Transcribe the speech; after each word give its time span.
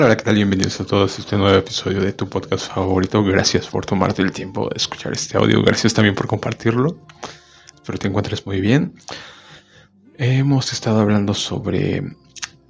Hola, 0.00 0.16
¿qué 0.16 0.22
tal? 0.22 0.36
Bienvenidos 0.36 0.80
a 0.80 0.86
todos 0.86 1.18
a 1.18 1.22
este 1.22 1.36
nuevo 1.36 1.58
episodio 1.58 2.00
de 2.00 2.12
tu 2.12 2.28
podcast 2.28 2.72
favorito. 2.72 3.20
Gracias 3.24 3.66
por 3.66 3.84
tomarte 3.84 4.22
el 4.22 4.30
tiempo 4.30 4.68
de 4.68 4.76
escuchar 4.76 5.12
este 5.12 5.36
audio. 5.36 5.60
Gracias 5.60 5.92
también 5.92 6.14
por 6.14 6.28
compartirlo. 6.28 7.00
Espero 7.74 7.98
te 7.98 8.06
encuentres 8.06 8.46
muy 8.46 8.60
bien. 8.60 8.94
Hemos 10.16 10.72
estado 10.72 11.00
hablando 11.00 11.34
sobre 11.34 12.04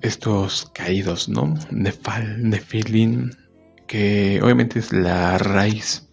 estos 0.01 0.71
caídos, 0.73 1.29
¿no? 1.29 1.53
Nefal, 1.71 2.49
Nefilin, 2.49 3.37
que 3.87 4.41
obviamente 4.43 4.79
es 4.79 4.95
la 4.95 5.37
raíz 5.37 6.09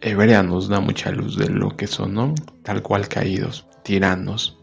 hebrea, 0.00 0.42
nos 0.42 0.68
da 0.68 0.80
mucha 0.80 1.10
luz 1.10 1.36
de 1.36 1.50
lo 1.50 1.76
que 1.76 1.86
son, 1.86 2.14
¿no? 2.14 2.34
Tal 2.62 2.80
cual 2.80 3.08
caídos, 3.08 3.66
tiranos. 3.84 4.56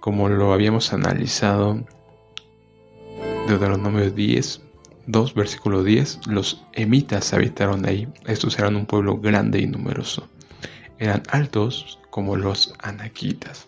Como 0.00 0.28
lo 0.28 0.52
habíamos 0.52 0.92
analizado, 0.92 1.82
Deuteronomio 3.50 4.10
10, 4.10 4.60
2, 5.06 5.34
versículo 5.34 5.82
10, 5.82 6.26
los 6.26 6.64
emitas 6.72 7.32
habitaron 7.32 7.86
ahí. 7.86 8.08
Estos 8.26 8.58
eran 8.58 8.76
un 8.76 8.86
pueblo 8.86 9.18
grande 9.18 9.60
y 9.60 9.66
numeroso. 9.66 10.28
Eran 10.98 11.22
altos 11.30 11.98
como 12.10 12.36
los 12.36 12.74
anaquitas 12.80 13.66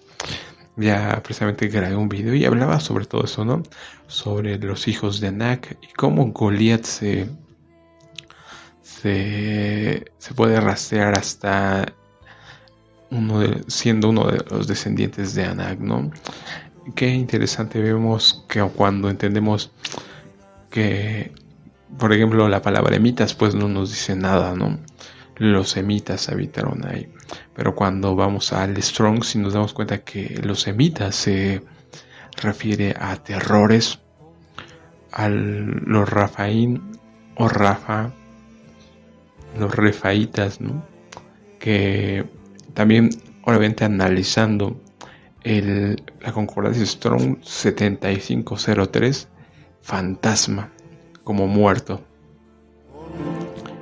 ya 0.77 1.20
precisamente 1.22 1.69
grabé 1.69 1.97
un 1.97 2.08
video 2.08 2.34
y 2.34 2.44
hablaba 2.44 2.80
sobre 2.80 3.05
todo 3.05 3.24
eso, 3.24 3.44
¿no? 3.44 3.62
Sobre 4.06 4.58
los 4.58 4.89
hijos 4.89 5.20
de 5.20 5.28
Anak 5.28 5.77
y 5.83 5.92
cómo 5.92 6.27
Goliath 6.33 6.84
se, 6.84 7.28
se, 8.83 10.05
puede 10.34 10.61
rastrear 10.61 11.19
hasta 11.19 11.92
uno 13.11 13.42
siendo 13.67 14.08
uno 14.08 14.30
de 14.30 14.42
los 14.50 14.67
descendientes 14.67 15.34
de 15.34 15.44
Anak, 15.44 15.78
¿no? 15.78 16.11
Qué 16.94 17.08
interesante 17.08 17.80
vemos 17.80 18.44
que 18.48 18.61
cuando 18.62 19.08
entendemos 19.08 19.70
que, 20.69 21.33
por 21.98 22.12
ejemplo, 22.12 22.48
la 22.48 22.61
palabra 22.61 22.97
emitas, 22.97 23.34
pues 23.34 23.55
no 23.55 23.69
nos 23.69 23.91
dice 23.91 24.16
nada, 24.16 24.55
¿no? 24.56 24.78
Los 25.36 25.70
semitas 25.70 26.28
habitaron 26.28 26.84
ahí. 26.86 27.08
Pero 27.55 27.74
cuando 27.77 28.16
vamos 28.16 28.52
al 28.52 28.83
Strong, 28.83 29.22
si 29.22 29.39
nos 29.39 29.52
damos 29.52 29.74
cuenta 29.74 29.98
que 29.98 30.41
los 30.42 30.62
semitas 30.62 31.14
se 31.14 31.62
refiere 32.41 32.94
a 32.98 33.17
terrores, 33.17 34.00
a 35.12 35.28
los 35.28 36.08
Rafaín 36.08 36.98
o 37.36 37.48
Rafa, 37.48 38.11
los 39.56 39.74
Refaitas, 39.74 40.61
¿no? 40.61 40.84
Que 41.61 42.24
también, 42.74 43.11
obviamente, 43.44 43.84
analizando 43.84 44.80
el, 45.45 46.03
la 46.21 46.33
concordancia 46.33 46.85
Strong 46.85 47.39
7503, 47.43 49.29
fantasma, 49.80 50.70
como 51.25 51.47
muerto, 51.47 52.03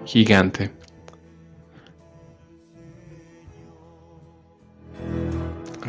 gigante. 0.04 0.70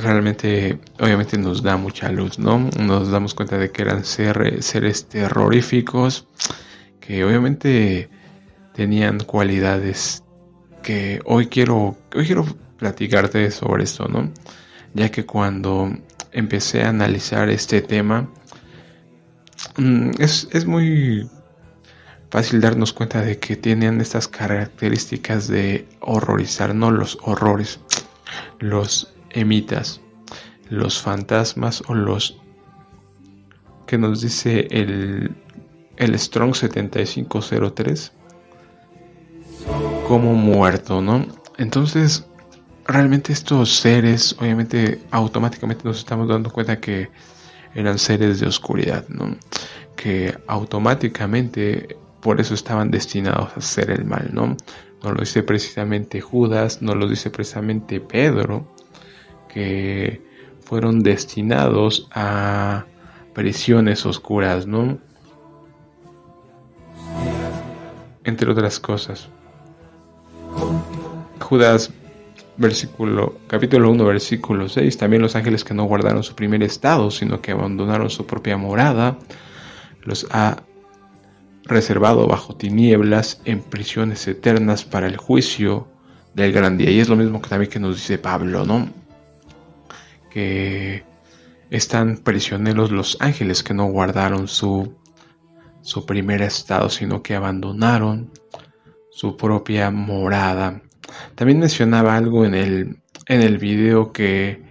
realmente, 0.02 0.80
obviamente 1.00 1.38
nos 1.38 1.62
da 1.62 1.78
mucha 1.78 2.12
luz, 2.12 2.40
¿no? 2.40 2.70
Nos 2.80 3.12
damos 3.12 3.34
cuenta 3.34 3.58
de 3.58 3.72
que 3.72 3.84
eran 3.84 4.04
seres 4.04 5.06
terroríficos, 5.08 6.28
que 7.00 7.24
obviamente 7.24 8.10
tenían 8.74 9.20
cualidades 9.20 10.24
que 10.84 11.20
hoy 11.26 11.48
quiero, 11.48 11.98
hoy 12.16 12.26
quiero 12.26 12.46
platicarte 12.78 13.52
sobre 13.52 13.84
esto, 13.84 14.08
¿no? 14.08 14.32
Ya 14.94 15.10
que 15.10 15.26
cuando 15.26 15.92
empecé 16.32 16.84
a 16.84 16.90
analizar 16.90 17.50
este 17.50 17.82
tema, 17.82 18.30
mm, 19.78 20.12
es, 20.20 20.48
es 20.52 20.66
muy 20.66 21.30
fácil 22.30 22.62
darnos 22.62 22.94
cuenta 22.94 23.22
de 23.22 23.40
que 23.40 23.56
tienen 23.56 24.00
estas 24.02 24.28
características 24.28 25.48
de 25.48 25.88
horrorizar, 26.00 26.74
no 26.74 26.92
los 26.92 27.18
horrores, 27.24 27.80
los 28.60 29.14
emitas, 29.32 30.02
los 30.70 31.02
fantasmas 31.02 31.84
o 31.88 31.94
los 31.94 32.38
que 33.86 33.98
nos 33.98 34.22
dice 34.22 34.68
el, 34.72 35.36
el 35.98 36.18
Strong 36.18 36.56
7503 36.56 38.14
como 40.08 40.34
muerto, 40.34 41.02
¿no? 41.02 41.26
Entonces, 41.58 42.26
realmente 42.92 43.34
estos 43.34 43.76
seres, 43.78 44.36
obviamente, 44.40 45.02
automáticamente 45.12 45.84
nos 45.84 46.00
estamos 46.00 46.28
dando 46.28 46.52
cuenta 46.52 46.80
que 46.80 47.10
eran 47.74 47.98
seres 47.98 48.40
de 48.40 48.48
oscuridad, 48.48 49.08
¿no? 49.10 49.36
Que 49.96 50.38
automáticamente 50.48 51.98
por 52.22 52.40
eso 52.40 52.54
estaban 52.54 52.92
destinados 52.92 53.50
a 53.56 53.60
hacer 53.60 53.92
el 53.92 54.06
mal, 54.06 54.30
¿no? 54.34 54.56
No 55.04 55.12
lo 55.12 55.22
dice 55.22 55.44
precisamente 55.44 56.22
Judas, 56.22 56.82
no 56.82 56.94
lo 56.94 57.08
dice 57.08 57.30
precisamente 57.30 58.00
Pedro, 58.00 58.68
que 59.50 60.22
fueron 60.64 61.02
destinados 61.02 62.08
a 62.14 62.86
prisiones 63.34 64.06
oscuras, 64.06 64.68
¿no? 64.68 65.00
Entre 68.24 68.50
otras 68.52 68.80
cosas. 68.80 69.28
Judas, 71.40 71.92
versículo, 72.62 73.40
capítulo 73.48 73.92
1, 73.92 74.06
versículo 74.06 74.70
6, 74.70 74.98
también 74.98 75.22
los 75.22 75.36
ángeles 75.36 75.64
que 75.64 75.74
no 75.74 75.84
guardaron 75.86 76.24
su 76.24 76.36
primer 76.36 76.64
estado, 76.64 77.12
sino 77.12 77.42
que 77.42 77.52
abandonaron 77.52 78.10
su 78.10 78.26
propia 78.26 78.58
morada, 78.58 79.18
los 80.04 80.28
ha 80.32 80.64
reservado 81.66 82.28
bajo 82.28 82.56
tinieblas 82.56 83.42
en 83.46 83.62
prisiones 83.62 84.28
eternas 84.28 84.84
para 84.86 85.08
el 85.08 85.18
juicio 85.18 85.88
del 86.34 86.54
gran 86.54 86.78
día. 86.78 86.90
Y 86.92 87.00
es 87.00 87.10
lo 87.10 87.16
mismo 87.16 87.42
que 87.42 87.50
también 87.50 87.72
que 87.72 87.80
nos 87.80 87.96
dice 87.96 88.18
Pablo, 88.18 88.66
¿no? 88.66 89.02
que 90.32 91.04
están 91.70 92.18
prisioneros 92.18 92.90
los 92.90 93.18
ángeles 93.20 93.62
que 93.62 93.74
no 93.76 93.86
guardaron 93.86 94.48
su, 94.48 94.96
su 95.82 96.06
primer 96.06 96.42
estado, 96.42 96.90
sino 96.90 97.22
que 97.22 97.36
abandonaron 97.36 98.32
su 99.12 99.38
propia 99.38 99.92
morada. 99.92 100.82
También 101.36 101.60
mencionaba 101.60 102.16
algo 102.16 102.46
en 102.46 102.56
el, 102.56 103.02
en 103.28 103.42
el 103.42 103.58
video 103.58 104.12
que, 104.12 104.62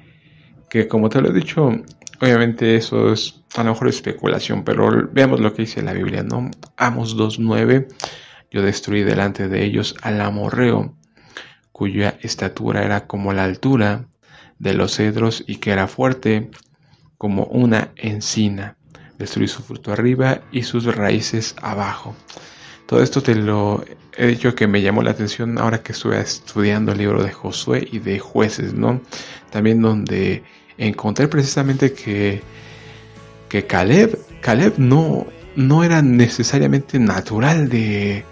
que, 0.68 0.88
como 0.88 1.08
te 1.08 1.20
lo 1.20 1.30
he 1.30 1.32
dicho, 1.32 1.70
obviamente 2.20 2.76
eso 2.76 3.12
es 3.12 3.42
a 3.56 3.64
lo 3.64 3.72
mejor 3.72 3.88
especulación, 3.88 4.64
pero 4.64 5.08
veamos 5.12 5.40
lo 5.40 5.52
que 5.52 5.62
dice 5.62 5.82
la 5.82 5.92
Biblia, 5.92 6.22
¿no? 6.22 6.50
Amos 6.76 7.16
2.9, 7.16 7.88
yo 8.50 8.62
destruí 8.62 9.02
delante 9.02 9.48
de 9.48 9.64
ellos 9.64 9.96
al 10.02 10.20
amorreo, 10.20 10.94
cuya 11.72 12.18
estatura 12.20 12.84
era 12.84 13.06
como 13.06 13.32
la 13.32 13.44
altura 13.44 14.06
de 14.58 14.74
los 14.74 14.96
cedros 14.96 15.42
y 15.46 15.56
que 15.56 15.70
era 15.70 15.88
fuerte 15.88 16.50
como 17.16 17.44
una 17.44 17.92
encina. 17.96 18.76
Destruí 19.18 19.48
su 19.48 19.62
fruto 19.62 19.92
arriba 19.92 20.42
y 20.52 20.62
sus 20.62 20.84
raíces 20.94 21.54
abajo. 21.60 22.14
Todo 22.86 23.02
esto 23.02 23.22
te 23.22 23.34
lo 23.34 23.84
he 24.16 24.26
dicho 24.26 24.54
que 24.54 24.66
me 24.66 24.82
llamó 24.82 25.02
la 25.02 25.12
atención 25.12 25.58
ahora 25.58 25.82
que 25.82 25.92
estuve 25.92 26.20
estudiando 26.20 26.92
el 26.92 26.98
libro 26.98 27.22
de 27.22 27.32
Josué 27.32 27.88
y 27.90 27.98
de 27.98 28.18
jueces, 28.18 28.74
¿no? 28.74 29.00
También 29.50 29.80
donde 29.82 30.42
encontré 30.78 31.28
precisamente 31.28 31.92
que, 31.92 32.42
que 33.48 33.66
Caleb, 33.66 34.18
Caleb 34.40 34.74
no, 34.78 35.26
no 35.56 35.84
era 35.84 36.02
necesariamente 36.02 36.98
natural 36.98 37.68
de, 37.68 38.24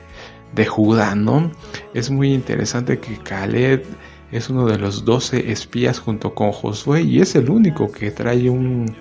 de 0.55 0.67
Judá, 0.67 1.15
¿no? 1.15 1.51
Es 1.95 2.11
muy 2.11 2.33
interesante 2.33 2.99
que 2.99 3.17
Caleb 3.19 3.85
es 4.33 4.51
uno 4.51 4.67
de 4.67 4.79
los 4.79 5.05
doce 5.05 5.51
espías 5.51 5.99
junto 5.99 6.35
con 6.35 6.53
Josué 6.53 7.03
y 7.03 7.21
es 7.21 7.35
el 7.35 7.51
único 7.51 7.91
que 7.91 8.11
trae 8.11 8.51
un, 8.51 8.95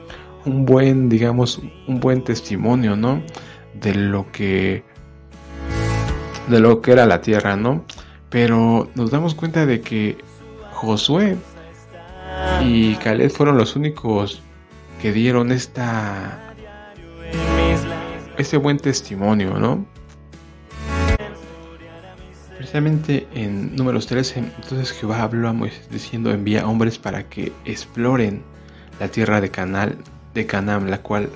un 0.45 0.65
buen, 0.65 1.09
digamos, 1.09 1.59
un 1.87 1.99
buen 1.99 2.23
testimonio, 2.23 2.95
¿no? 2.95 3.21
De 3.73 3.93
lo 3.93 4.31
que 4.31 4.83
de 6.47 6.59
lo 6.59 6.81
que 6.81 6.91
era 6.91 7.05
la 7.05 7.21
tierra, 7.21 7.55
¿no? 7.55 7.83
Pero 8.29 8.89
nos 8.95 9.11
damos 9.11 9.35
cuenta 9.35 9.65
de 9.65 9.81
que 9.81 10.17
Josué 10.73 11.37
y 12.61 12.95
Caleb 12.95 13.31
fueron 13.31 13.57
los 13.57 13.75
únicos 13.75 14.41
que 15.01 15.11
dieron 15.11 15.51
esta 15.51 16.43
este 18.37 18.57
buen 18.57 18.77
testimonio, 18.77 19.57
¿no? 19.59 19.85
Precisamente 22.55 23.27
en 23.33 23.75
números 23.75 24.07
13, 24.07 24.39
entonces 24.39 24.91
Jehová 24.91 25.23
habló 25.23 25.47
a 25.47 25.53
Moisés 25.53 25.89
diciendo, 25.89 26.31
envía 26.31 26.67
hombres 26.67 26.97
para 26.97 27.27
que 27.27 27.51
exploren 27.65 28.43
la 28.99 29.07
tierra 29.07 29.41
de 29.41 29.49
Canal, 29.49 29.97
de 30.33 30.45
Canaán, 30.45 30.89
la 30.89 31.01
cual 31.01 31.29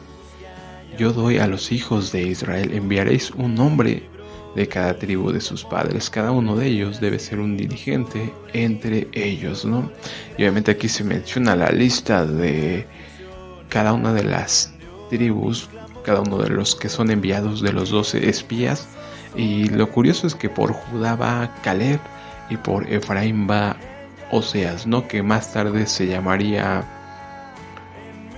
yo 0.98 1.14
doy 1.14 1.38
a 1.38 1.48
los 1.48 1.72
hijos 1.72 2.12
de 2.12 2.24
Israel. 2.24 2.72
Enviaréis 2.74 3.32
un 3.32 3.58
hombre 3.60 4.10
de 4.56 4.68
cada 4.68 4.98
tribu 4.98 5.32
de 5.32 5.42
sus 5.42 5.64
padres. 5.64 6.10
Cada 6.10 6.32
uno 6.32 6.56
de 6.56 6.68
ellos 6.68 7.00
debe 7.00 7.20
ser 7.20 7.40
un 7.40 7.58
dirigente 7.58 8.34
entre 8.54 9.08
ellos, 9.14 9.66
¿no? 9.66 9.92
Y 10.38 10.44
obviamente 10.44 10.72
aquí 10.72 10.90
se 10.90 11.04
menciona 11.04 11.56
la 11.56 11.70
lista 11.70 12.26
de 12.26 12.86
cada 13.70 13.94
una 13.94 14.14
de 14.14 14.24
las 14.24 14.74
tribus 15.10 15.70
cada 16.04 16.22
uno 16.22 16.38
de 16.38 16.50
los 16.50 16.76
que 16.76 16.90
son 16.90 17.12
enviados 17.12 17.62
de 17.62 17.74
los 17.74 17.90
doce 17.90 18.30
espías. 18.30 18.88
Y 19.36 19.70
lo 19.70 19.90
curioso 19.90 20.28
es 20.28 20.36
que 20.36 20.50
por 20.50 20.74
Judá 20.74 21.16
va 21.16 21.54
Caleb 21.64 22.00
y 22.50 22.58
por 22.58 22.92
Efraín 22.92 23.48
va 23.50 23.78
Oseas, 24.32 24.88
¿no? 24.88 25.08
Que 25.08 25.24
más 25.24 25.54
tarde 25.54 25.86
se 25.86 26.08
llamaría 26.08 26.84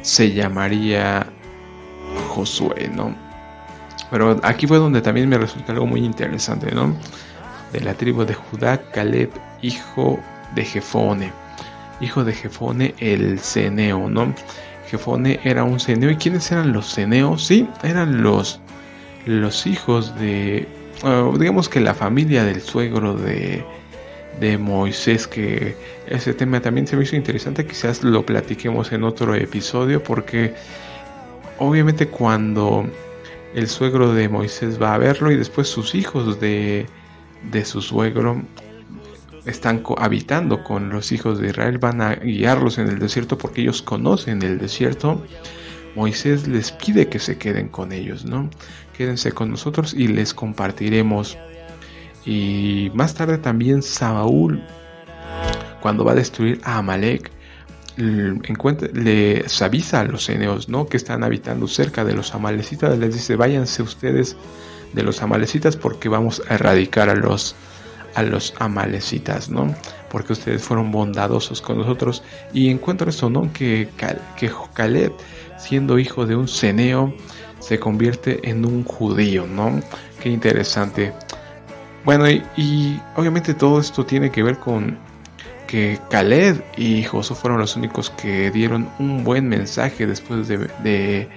se 0.02 0.34
llamaría 0.34 1.26
Josué, 2.30 2.90
¿no? 2.94 3.16
Pero 4.14 4.40
aquí 4.44 4.68
fue 4.68 4.78
donde 4.78 5.02
también 5.02 5.28
me 5.28 5.40
resulta 5.40 5.72
algo 5.72 5.88
muy 5.88 6.06
interesante, 6.06 6.72
¿no? 6.72 6.96
De 7.72 7.80
la 7.80 7.96
tribu 7.96 8.24
de 8.24 8.36
Judá, 8.36 8.80
Caleb, 8.92 9.32
hijo 9.64 10.20
de 10.54 10.64
Jefone. 10.64 11.32
Hijo 12.00 12.24
de 12.24 12.32
Jefone 12.32 12.94
el 13.00 13.40
Ceneo, 13.40 14.08
¿no? 14.12 14.32
Jefone 14.92 15.40
era 15.44 15.64
un 15.64 15.80
ceneo. 15.80 16.12
¿Y 16.12 16.18
quiénes 16.18 16.52
eran 16.52 16.74
los 16.74 16.94
ceneos? 16.94 17.44
Sí, 17.44 17.68
eran 17.82 18.22
los, 18.22 18.60
los 19.26 19.66
hijos 19.66 20.14
de, 20.20 20.68
digamos 21.40 21.68
que 21.68 21.80
la 21.80 21.96
familia 21.96 22.44
del 22.44 22.62
suegro 22.62 23.16
de, 23.16 23.66
de 24.40 24.60
Moisés, 24.60 25.26
que 25.26 25.76
ese 26.06 26.36
tema 26.36 26.62
también 26.62 26.86
se 26.86 26.96
me 26.98 27.04
hizo 27.04 27.16
interesante, 27.16 27.66
quizás 27.66 28.04
lo 28.04 28.24
platiquemos 28.24 28.92
en 28.92 29.06
otro 29.06 29.34
episodio, 29.34 30.04
porque 30.04 30.54
obviamente 31.58 32.08
cuando 32.08 32.86
el 33.54 33.68
suegro 33.68 34.14
de 34.14 34.30
Moisés 34.30 34.82
va 34.82 34.94
a 34.94 34.98
verlo 34.98 35.32
y 35.32 35.36
después 35.36 35.68
sus 35.68 35.96
hijos 35.96 36.40
de, 36.40 36.88
de 37.52 37.66
su 37.66 37.82
suegro 37.82 38.42
están 39.46 39.84
habitando 39.98 40.64
con 40.64 40.90
los 40.90 41.12
hijos 41.12 41.40
de 41.40 41.50
Israel, 41.50 41.78
van 41.78 42.02
a 42.02 42.16
guiarlos 42.16 42.78
en 42.78 42.88
el 42.88 43.00
desierto 43.00 43.38
porque 43.38 43.62
ellos 43.62 43.82
conocen 43.82 44.42
el 44.42 44.58
desierto. 44.58 45.22
Moisés 45.96 46.48
les 46.48 46.72
pide 46.72 47.08
que 47.08 47.20
se 47.20 47.38
queden 47.38 47.68
con 47.70 47.92
ellos, 47.92 48.26
¿no? 48.26 48.50
Quédense 48.98 49.32
con 49.32 49.52
nosotros 49.52 49.94
y 49.94 50.08
les 50.08 50.34
compartiremos 50.34 51.38
y 52.26 52.90
más 52.94 53.14
tarde 53.14 53.38
también 53.38 53.82
Saúl, 53.82 54.64
cuando 55.82 56.06
va 56.06 56.14
a 56.14 56.16
destruir 56.16 56.62
a 56.64 56.78
Amalek, 56.78 57.32
les 57.98 59.62
avisa 59.62 60.02
a 60.02 60.04
los 60.06 60.30
eneos 60.30 60.70
¿no? 60.70 60.88
que 60.88 60.98
están 60.98 61.24
habitando 61.24 61.68
cerca 61.68 62.04
de 62.04 62.14
los 62.14 62.34
amalecitas, 62.34 62.98
les 62.98 63.14
dice 63.14 63.36
váyanse 63.36 63.84
ustedes 63.84 64.36
de 64.94 65.04
los 65.04 65.22
amalecitas 65.22 65.76
porque 65.76 66.10
vamos 66.10 66.42
a 66.50 66.56
erradicar 66.56 67.10
a 67.10 67.16
los, 67.16 67.56
a 68.16 68.24
los 68.24 68.54
amalecitas, 68.60 69.50
¿no? 69.50 69.76
porque 70.10 70.34
ustedes 70.34 70.64
fueron 70.64 70.92
bondadosos 70.92 71.62
con 71.62 71.78
nosotros 71.78 72.24
y 72.54 72.70
encuentro 72.70 73.10
eso, 73.10 73.30
¿no? 73.30 73.52
que, 73.54 73.90
que 74.38 74.52
Caleb 74.74 75.14
siendo 75.58 76.00
hijo 76.00 76.26
de 76.26 76.36
un 76.36 76.48
ceneo 76.48 77.14
se 77.60 77.80
convierte 77.80 78.50
en 78.50 78.66
un 78.66 78.84
judío, 78.84 79.48
¿no? 79.48 79.80
Qué 80.22 80.30
interesante. 80.30 81.14
Bueno, 82.04 82.30
y, 82.30 83.00
obviamente 83.16 83.54
todo 83.54 83.80
esto 83.80 84.06
tiene 84.06 84.30
que 84.30 84.44
ver 84.44 84.58
con 84.58 84.98
que 85.74 86.00
Caleb 86.08 86.64
y 86.78 87.02
Josué 87.02 87.36
fueron 87.36 87.60
los 87.60 87.76
únicos 87.76 88.12
que 88.12 88.52
dieron 88.52 88.88
un 89.00 89.24
buen 89.24 89.50
mensaje 89.50 90.06
después 90.06 90.48
de, 90.48 91.28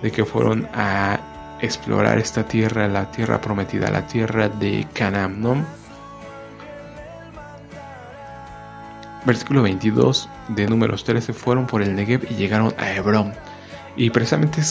que 0.00 0.24
fueron 0.24 0.66
a 0.72 1.58
explorar 1.60 2.16
esta 2.16 2.42
tierra, 2.48 2.88
la 2.88 3.10
tierra 3.10 3.38
prometida, 3.38 3.90
la 3.90 4.06
tierra 4.06 4.48
de 4.48 4.86
Canaán, 4.94 5.42
¿no? 5.42 5.62
Versículo 9.26 9.60
22 9.60 10.26
de 10.48 10.66
números 10.68 11.04
13 11.04 11.34
fueron 11.34 11.66
por 11.66 11.82
el 11.82 11.94
Negev 11.94 12.26
y 12.30 12.34
llegaron 12.34 12.72
a 12.78 12.92
Hebrón. 12.92 13.34
Y 13.94 14.08
precisamente 14.08 14.62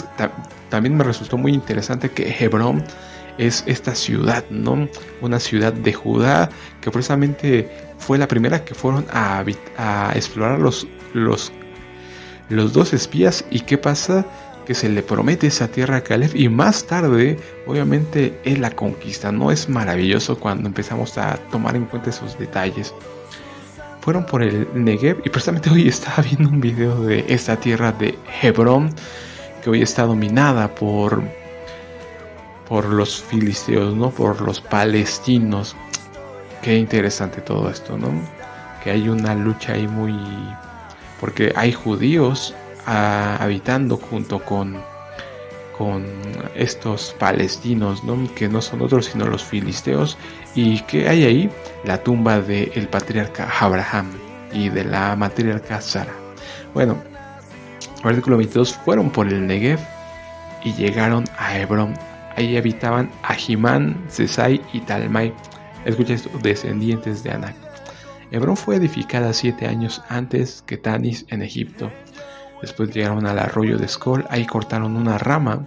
también 0.70 0.98
me 0.98 1.04
resultó 1.04 1.38
muy 1.38 1.54
interesante 1.54 2.10
que 2.10 2.36
Hebrón 2.44 2.84
es 3.38 3.64
esta 3.68 3.96
ciudad, 3.96 4.46
¿no? 4.50 4.88
Una 5.22 5.40
ciudad 5.40 5.74
de 5.74 5.94
Judá 5.94 6.50
que 6.82 6.92
precisamente 6.92 7.70
fue 7.98 8.18
la 8.18 8.28
primera 8.28 8.64
que 8.64 8.76
fueron 8.76 9.06
a, 9.12 9.44
explorar 10.16 10.60
los, 10.60 10.88
los, 11.14 11.52
los 12.50 12.74
dos 12.74 12.94
espías. 12.94 13.46
¿Y 13.50 13.62
qué 13.62 13.78
pasa? 13.78 14.26
Que 14.66 14.74
se 14.74 14.90
le 14.90 15.04
promete 15.04 15.48
esa 15.48 15.68
tierra 15.68 15.98
a 15.98 16.02
Caleb 16.02 16.32
y 16.36 16.50
más 16.50 16.86
tarde, 16.86 17.38
obviamente, 17.68 18.40
es 18.44 18.60
la 18.60 18.72
conquista. 18.72 19.32
No 19.32 19.52
es 19.52 19.70
maravilloso 19.70 20.40
cuando 20.40 20.68
empezamos 20.68 21.18
a 21.18 21.38
tomar 21.52 21.76
en 21.76 21.86
cuenta 21.86 22.10
esos 22.10 22.38
detalles. 22.38 22.94
Fueron 24.02 24.26
por 24.26 24.44
el 24.44 24.68
Negev 24.76 25.22
y 25.26 25.30
precisamente 25.30 25.70
hoy 25.70 25.88
estaba 25.88 26.22
viendo 26.24 26.50
un 26.50 26.62
video 26.62 27.02
de 27.02 27.26
esta 27.28 27.56
tierra 27.56 27.92
de 27.92 28.16
Hebrón 28.42 28.94
que 29.64 29.72
hoy 29.72 29.82
está 29.82 30.04
dominada 30.04 30.76
por 30.76 31.24
por 32.68 32.86
los 32.86 33.22
filisteos, 33.22 33.96
¿no? 33.96 34.10
Por 34.10 34.42
los 34.42 34.62
palestinos. 34.62 35.76
Qué 36.62 36.76
interesante 36.76 37.42
todo 37.42 37.70
esto, 37.70 37.98
¿no? 37.98 38.10
Que 38.84 38.92
hay 38.92 39.10
una 39.10 39.36
lucha 39.36 39.74
ahí 39.74 39.88
muy... 39.88 40.14
Porque 41.20 41.54
hay 41.56 41.72
judíos 41.72 42.54
ah, 42.86 43.38
habitando 43.40 43.98
junto 43.98 44.44
con, 44.44 44.78
con 45.78 46.06
estos 46.56 47.16
palestinos, 47.20 48.04
¿no? 48.04 48.18
Que 48.36 48.48
no 48.48 48.62
son 48.62 48.82
otros 48.82 49.06
sino 49.06 49.26
los 49.26 49.44
filisteos. 49.44 50.18
¿Y 50.56 50.80
que 50.82 51.08
hay 51.08 51.24
ahí? 51.24 51.50
La 51.84 52.02
tumba 52.04 52.40
del 52.42 52.88
patriarca 52.90 53.50
Abraham 53.60 54.12
y 54.52 54.70
de 54.70 54.86
la 54.86 55.16
matriarca 55.16 55.82
Sara. 55.82 56.14
Bueno, 56.74 56.98
artículo 58.04 58.38
22 58.38 58.74
fueron 58.74 59.10
por 59.10 59.28
el 59.28 59.46
Negev 59.46 59.80
y 60.64 60.74
llegaron 60.74 61.26
a 61.38 61.58
Hebrón 61.58 61.94
Ahí 62.36 62.58
habitaban 62.58 63.10
Ahimán, 63.24 63.98
Sesai 64.10 64.62
y 64.74 64.82
Talmai, 64.82 65.34
escucha 65.86 66.16
descendientes 66.42 67.24
de 67.24 67.32
Anak. 67.32 67.56
Hebrón 68.32 68.58
fue 68.58 68.76
edificada 68.76 69.32
siete 69.34 69.68
años 69.68 70.02
antes 70.10 70.64
que 70.66 70.78
Tanis 70.78 71.26
en 71.30 71.42
Egipto. 71.42 71.92
Después 72.62 72.94
llegaron 72.94 73.26
al 73.26 73.40
arroyo 73.40 73.78
de 73.78 73.88
Skol, 73.88 74.26
ahí 74.30 74.46
cortaron 74.46 74.96
una 74.96 75.18
rama 75.18 75.66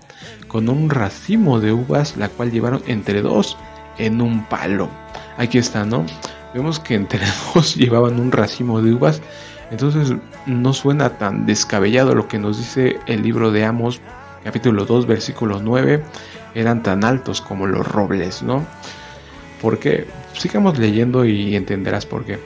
con 0.49 0.69
un 0.69 0.91
racimo 0.91 1.61
de 1.61 1.73
uvas, 1.73 2.17
la 2.17 2.29
cual 2.29 2.51
llevaron 2.51 2.83
entre 2.87 3.23
dos 3.23 3.57
en 3.99 4.21
un 4.21 4.45
palo. 4.47 4.89
Aquí 5.37 5.59
está, 5.59 5.85
¿no? 5.85 6.05
Vemos 6.53 6.81
que 6.81 6.95
entre 6.95 7.21
dos 7.55 7.77
llevaban 7.77 8.21
un 8.21 8.33
racimo 8.33 8.83
de 8.83 8.93
uvas, 8.93 9.23
entonces 9.71 10.17
no 10.47 10.73
suena 10.73 11.11
tan 11.19 11.47
descabellado 11.47 12.15
lo 12.15 12.27
que 12.29 12.39
nos 12.39 12.59
dice 12.59 12.99
el 13.07 13.23
libro 13.23 13.51
de 13.51 13.65
Amos, 13.65 14.01
capítulo 14.45 14.85
2, 14.85 15.07
versículo 15.07 15.61
9 15.63 16.03
eran 16.55 16.83
tan 16.83 17.05
altos 17.05 17.41
como 17.41 17.67
los 17.67 17.87
robles, 17.87 18.43
¿no? 18.43 18.67
Porque 19.61 20.07
sigamos 20.35 20.79
leyendo 20.79 21.25
y 21.25 21.57
entenderás 21.57 22.07
por 22.07 22.25
qué. 22.25 22.39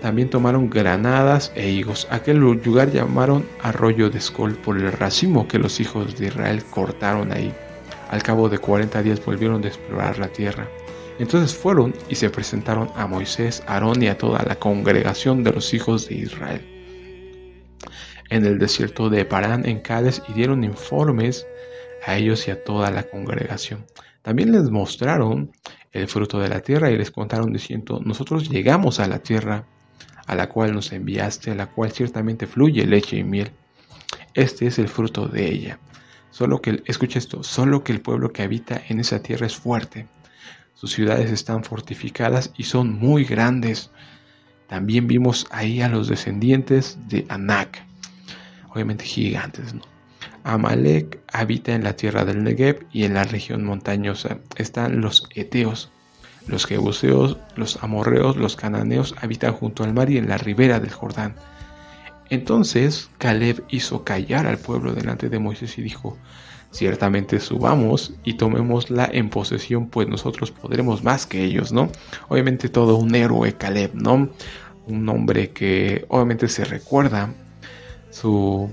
También 0.00 0.30
tomaron 0.30 0.68
granadas 0.68 1.52
e 1.54 1.68
higos. 1.68 2.08
Aquel 2.10 2.38
lugar 2.38 2.90
llamaron 2.90 3.46
arroyo 3.62 4.10
de 4.10 4.18
Escol 4.18 4.54
por 4.54 4.76
el 4.76 4.90
racimo 4.92 5.46
que 5.46 5.58
los 5.58 5.78
hijos 5.80 6.18
de 6.18 6.26
Israel 6.26 6.64
cortaron 6.64 7.32
ahí. 7.32 7.54
Al 8.10 8.22
cabo 8.22 8.48
de 8.48 8.58
40 8.58 9.02
días 9.02 9.24
volvieron 9.24 9.64
a 9.64 9.68
explorar 9.68 10.18
la 10.18 10.28
tierra. 10.28 10.66
Entonces 11.18 11.56
fueron 11.56 11.94
y 12.08 12.16
se 12.16 12.30
presentaron 12.30 12.88
a 12.96 13.06
Moisés, 13.06 13.62
Aarón 13.66 14.02
y 14.02 14.08
a 14.08 14.18
toda 14.18 14.42
la 14.42 14.56
congregación 14.56 15.44
de 15.44 15.52
los 15.52 15.72
hijos 15.72 16.08
de 16.08 16.16
Israel 16.16 16.72
en 18.32 18.46
el 18.46 18.58
desierto 18.58 19.10
de 19.10 19.26
Parán 19.26 19.66
en 19.66 19.80
Cádiz 19.80 20.22
y 20.26 20.32
dieron 20.32 20.64
informes 20.64 21.46
a 22.04 22.16
ellos 22.16 22.46
y 22.48 22.50
a 22.50 22.62
toda 22.62 22.90
la 22.90 23.04
congregación. 23.04 23.86
También 24.22 24.52
les 24.52 24.70
mostraron 24.70 25.52
el 25.92 26.08
fruto 26.08 26.38
de 26.38 26.48
la 26.48 26.60
tierra 26.60 26.90
y 26.90 26.96
les 26.96 27.10
contaron 27.10 27.52
diciendo, 27.52 28.00
nosotros 28.04 28.48
llegamos 28.48 29.00
a 29.00 29.08
la 29.08 29.18
tierra 29.18 29.64
a 30.26 30.34
la 30.34 30.48
cual 30.48 30.72
nos 30.72 30.92
enviaste, 30.92 31.50
a 31.50 31.54
la 31.54 31.66
cual 31.66 31.92
ciertamente 31.92 32.46
fluye 32.46 32.86
leche 32.86 33.16
y 33.16 33.24
miel. 33.24 33.50
Este 34.34 34.66
es 34.66 34.78
el 34.78 34.88
fruto 34.88 35.26
de 35.26 35.50
ella. 35.50 35.78
Solo 36.30 36.62
que, 36.62 36.82
escucha 36.86 37.18
esto, 37.18 37.42
solo 37.42 37.84
que 37.84 37.92
el 37.92 38.00
pueblo 38.00 38.32
que 38.32 38.42
habita 38.42 38.80
en 38.88 39.00
esa 39.00 39.22
tierra 39.22 39.46
es 39.46 39.56
fuerte. 39.56 40.06
Sus 40.74 40.92
ciudades 40.92 41.30
están 41.30 41.64
fortificadas 41.64 42.52
y 42.56 42.64
son 42.64 42.98
muy 42.98 43.24
grandes. 43.24 43.90
También 44.68 45.06
vimos 45.06 45.46
ahí 45.50 45.82
a 45.82 45.88
los 45.88 46.08
descendientes 46.08 46.96
de 47.08 47.26
Anak, 47.28 47.84
obviamente 48.70 49.04
gigantes, 49.04 49.74
¿no? 49.74 49.91
Amalek 50.44 51.20
habita 51.32 51.74
en 51.74 51.84
la 51.84 51.96
tierra 51.96 52.24
del 52.24 52.42
Negev 52.42 52.86
y 52.92 53.04
en 53.04 53.14
la 53.14 53.24
región 53.24 53.64
montañosa 53.64 54.38
están 54.56 55.00
los 55.00 55.28
Eteos. 55.34 55.90
Los 56.46 56.66
Jebuseos, 56.66 57.38
los 57.54 57.82
Amorreos, 57.82 58.36
los 58.36 58.56
Cananeos 58.56 59.14
habitan 59.20 59.52
junto 59.52 59.84
al 59.84 59.94
mar 59.94 60.10
y 60.10 60.18
en 60.18 60.28
la 60.28 60.38
ribera 60.38 60.80
del 60.80 60.90
Jordán. 60.90 61.36
Entonces 62.30 63.10
Caleb 63.18 63.62
hizo 63.68 64.04
callar 64.04 64.46
al 64.46 64.58
pueblo 64.58 64.92
delante 64.92 65.28
de 65.28 65.38
Moisés 65.38 65.78
y 65.78 65.82
dijo, 65.82 66.16
ciertamente 66.72 67.38
subamos 67.38 68.14
y 68.24 68.34
tomémosla 68.34 69.08
en 69.12 69.28
posesión, 69.28 69.88
pues 69.88 70.08
nosotros 70.08 70.50
podremos 70.50 71.04
más 71.04 71.26
que 71.26 71.44
ellos, 71.44 71.72
¿no? 71.72 71.90
Obviamente 72.28 72.68
todo 72.68 72.96
un 72.96 73.14
héroe 73.14 73.52
Caleb, 73.54 73.94
¿no? 73.94 74.30
Un 74.86 75.08
hombre 75.08 75.50
que 75.50 76.06
obviamente 76.08 76.48
se 76.48 76.64
recuerda 76.64 77.32
su 78.10 78.70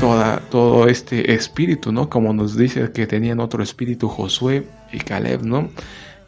toda, 0.00 0.40
todo 0.50 0.88
este 0.88 1.34
espíritu, 1.34 1.92
¿no? 1.92 2.08
Como 2.08 2.32
nos 2.32 2.56
dice 2.56 2.92
que 2.92 3.06
tenían 3.06 3.40
otro 3.40 3.62
espíritu 3.62 4.08
Josué 4.08 4.66
y 4.92 4.98
Caleb, 4.98 5.42
¿no? 5.42 5.70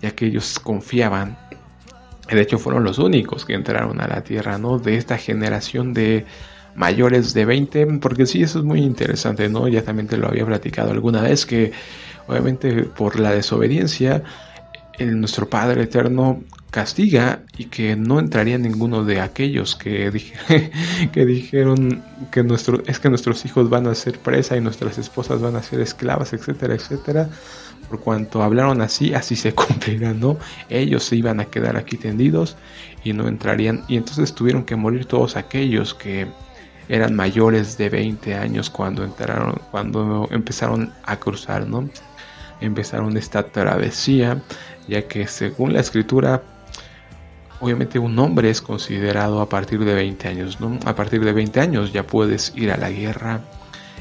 Ya 0.01 0.11
que 0.11 0.27
ellos 0.27 0.59
confiaban. 0.59 1.39
De 2.29 2.41
hecho, 2.41 2.59
fueron 2.59 2.85
los 2.85 2.99
únicos 2.99 3.45
que 3.45 3.55
entraron 3.55 4.01
a 4.01 4.09
la 4.09 4.23
tierra, 4.23 4.59
¿no? 4.59 4.79
De 4.79 4.97
esta 4.97 5.17
generación 5.17 5.95
de 5.95 6.27
mayores 6.75 7.35
de 7.35 7.45
20, 7.45 7.87
porque 8.01 8.27
sí, 8.27 8.43
eso 8.43 8.59
es 8.59 8.65
muy 8.65 8.81
interesante, 8.81 9.49
¿no? 9.49 9.69
Ya 9.69 9.83
también 9.83 10.09
te 10.09 10.17
lo 10.17 10.29
había 10.29 10.45
platicado 10.45 10.91
alguna 10.91 11.23
vez 11.23 11.47
que 11.47 11.73
obviamente 12.27 12.83
por 12.85 13.19
la 13.19 13.33
desobediencia, 13.33 14.23
el, 14.99 15.21
nuestro 15.21 15.49
Padre 15.49 15.85
Eterno 15.85 16.43
castiga 16.71 17.43
y 17.57 17.67
que 17.67 17.97
no 17.97 18.19
entraría 18.19 18.59
ninguno 18.59 19.05
de 19.05 19.21
aquellos 19.21 19.77
que, 19.77 20.11
dijeron 21.15 22.03
que 22.31 22.43
nuestro, 22.43 22.83
es 22.87 22.99
que 22.99 23.09
nuestros 23.09 23.45
hijos 23.45 23.71
van 23.71 23.87
a 23.87 23.95
ser 23.95 24.19
presa 24.19 24.57
y 24.57 24.61
nuestras 24.61 24.99
esposas 24.99 25.41
van 25.41 25.57
a 25.57 25.63
ser 25.63 25.81
esclavas, 25.81 26.33
etcétera, 26.33 26.75
etcétera. 26.75 27.31
Por 27.89 28.01
cuanto 28.01 28.43
hablaron 28.43 28.81
así, 28.81 29.15
así 29.15 29.37
se 29.37 29.53
cumplirá, 29.55 30.13
¿no? 30.13 30.39
Ellos 30.69 31.05
se 31.05 31.17
iban 31.17 31.41
a 31.41 31.47
quedar 31.47 31.77
aquí 31.77 31.97
tendidos 31.97 32.57
y 33.05 33.13
no 33.13 33.29
entrarían. 33.29 33.85
Y 33.89 33.97
entonces 33.97 34.35
tuvieron 34.35 34.65
que 34.65 34.77
morir 34.77 35.07
todos 35.07 35.37
aquellos 35.37 35.95
que 35.95 36.27
eran 36.89 37.15
mayores 37.15 37.79
de 37.79 37.89
20 37.89 38.35
años 38.35 38.71
cuando 38.71 39.05
entraron, 39.05 39.61
cuando 39.71 40.29
empezaron 40.31 40.93
a 41.05 41.17
cruzar, 41.17 41.67
¿no? 41.67 41.89
Empezaron 42.61 43.17
esta 43.17 43.45
travesía, 43.49 44.43
ya 44.89 45.09
que 45.09 45.27
según 45.27 45.73
la 45.73 45.81
escritura, 45.81 46.43
obviamente 47.61 47.99
un 47.99 48.19
hombre 48.19 48.51
es 48.51 48.61
considerado 48.61 49.41
a 49.41 49.49
partir 49.49 49.85
de 49.85 49.95
20 49.95 50.29
años, 50.29 50.61
¿no? 50.61 50.79
A 50.85 50.95
partir 50.95 51.25
de 51.25 51.33
20 51.33 51.61
años 51.61 51.93
ya 51.93 52.07
puedes 52.07 52.53
ir 52.57 52.71
a 52.71 52.77
la 52.77 52.91
guerra, 52.91 53.41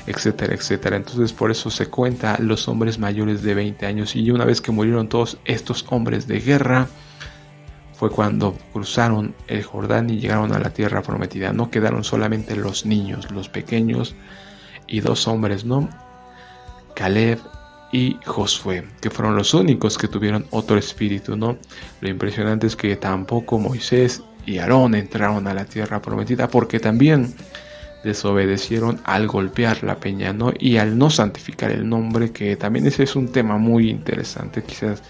etcétera, 0.08 0.54
etcétera. 0.54 0.98
Entonces 0.98 1.34
por 1.34 1.52
eso 1.52 1.70
se 1.70 1.88
cuenta 1.88 2.38
los 2.40 2.68
hombres 2.68 3.00
mayores 3.00 3.42
de 3.42 3.54
20 3.54 3.86
años 3.86 4.16
y 4.16 4.30
una 4.32 4.46
vez 4.46 4.62
que 4.62 4.72
murieron 4.72 5.10
todos 5.10 5.38
estos 5.46 5.86
hombres 5.90 6.28
de 6.28 6.40
guerra, 6.40 6.88
fue 7.94 8.10
cuando 8.10 8.58
cruzaron 8.74 9.34
el 9.48 9.64
Jordán 9.64 10.10
y 10.10 10.20
llegaron 10.20 10.52
a 10.54 10.60
la 10.60 10.72
tierra 10.72 11.02
prometida. 11.02 11.54
No 11.54 11.72
quedaron 11.72 12.04
solamente 12.04 12.56
los 12.56 12.86
niños, 12.86 13.32
los 13.32 13.48
pequeños 13.48 14.16
y 14.86 15.00
dos 15.00 15.28
hombres, 15.30 15.64
¿no? 15.64 15.90
Caleb 16.94 17.40
y 17.92 18.18
Josué, 18.26 18.84
que 19.02 19.10
fueron 19.10 19.36
los 19.36 19.54
únicos 19.54 19.98
que 19.98 20.08
tuvieron 20.08 20.46
otro 20.52 20.78
espíritu, 20.78 21.36
¿no? 21.38 21.58
Lo 22.02 22.10
impresionante 22.10 22.68
es 22.68 22.76
que 22.76 22.96
tampoco 22.96 23.60
Moisés 23.60 24.22
y 24.46 24.58
Aarón 24.58 24.96
entraron 24.96 25.48
a 25.48 25.54
la 25.54 25.66
tierra 25.66 26.02
prometida 26.02 26.48
porque 26.48 26.80
también 26.80 27.34
desobedecieron 28.04 29.02
al 29.04 29.28
golpear 29.28 29.84
la 29.84 29.96
peña, 29.96 30.32
¿no? 30.32 30.54
Y 30.60 30.78
al 30.78 30.98
no 30.98 31.10
santificar 31.10 31.72
el 31.72 31.90
nombre, 31.90 32.32
que 32.32 32.56
también 32.56 32.86
ese 32.86 33.04
es 33.04 33.16
un 33.16 33.32
tema 33.32 33.58
muy 33.58 33.90
interesante, 33.90 34.64
quizás 34.64 35.02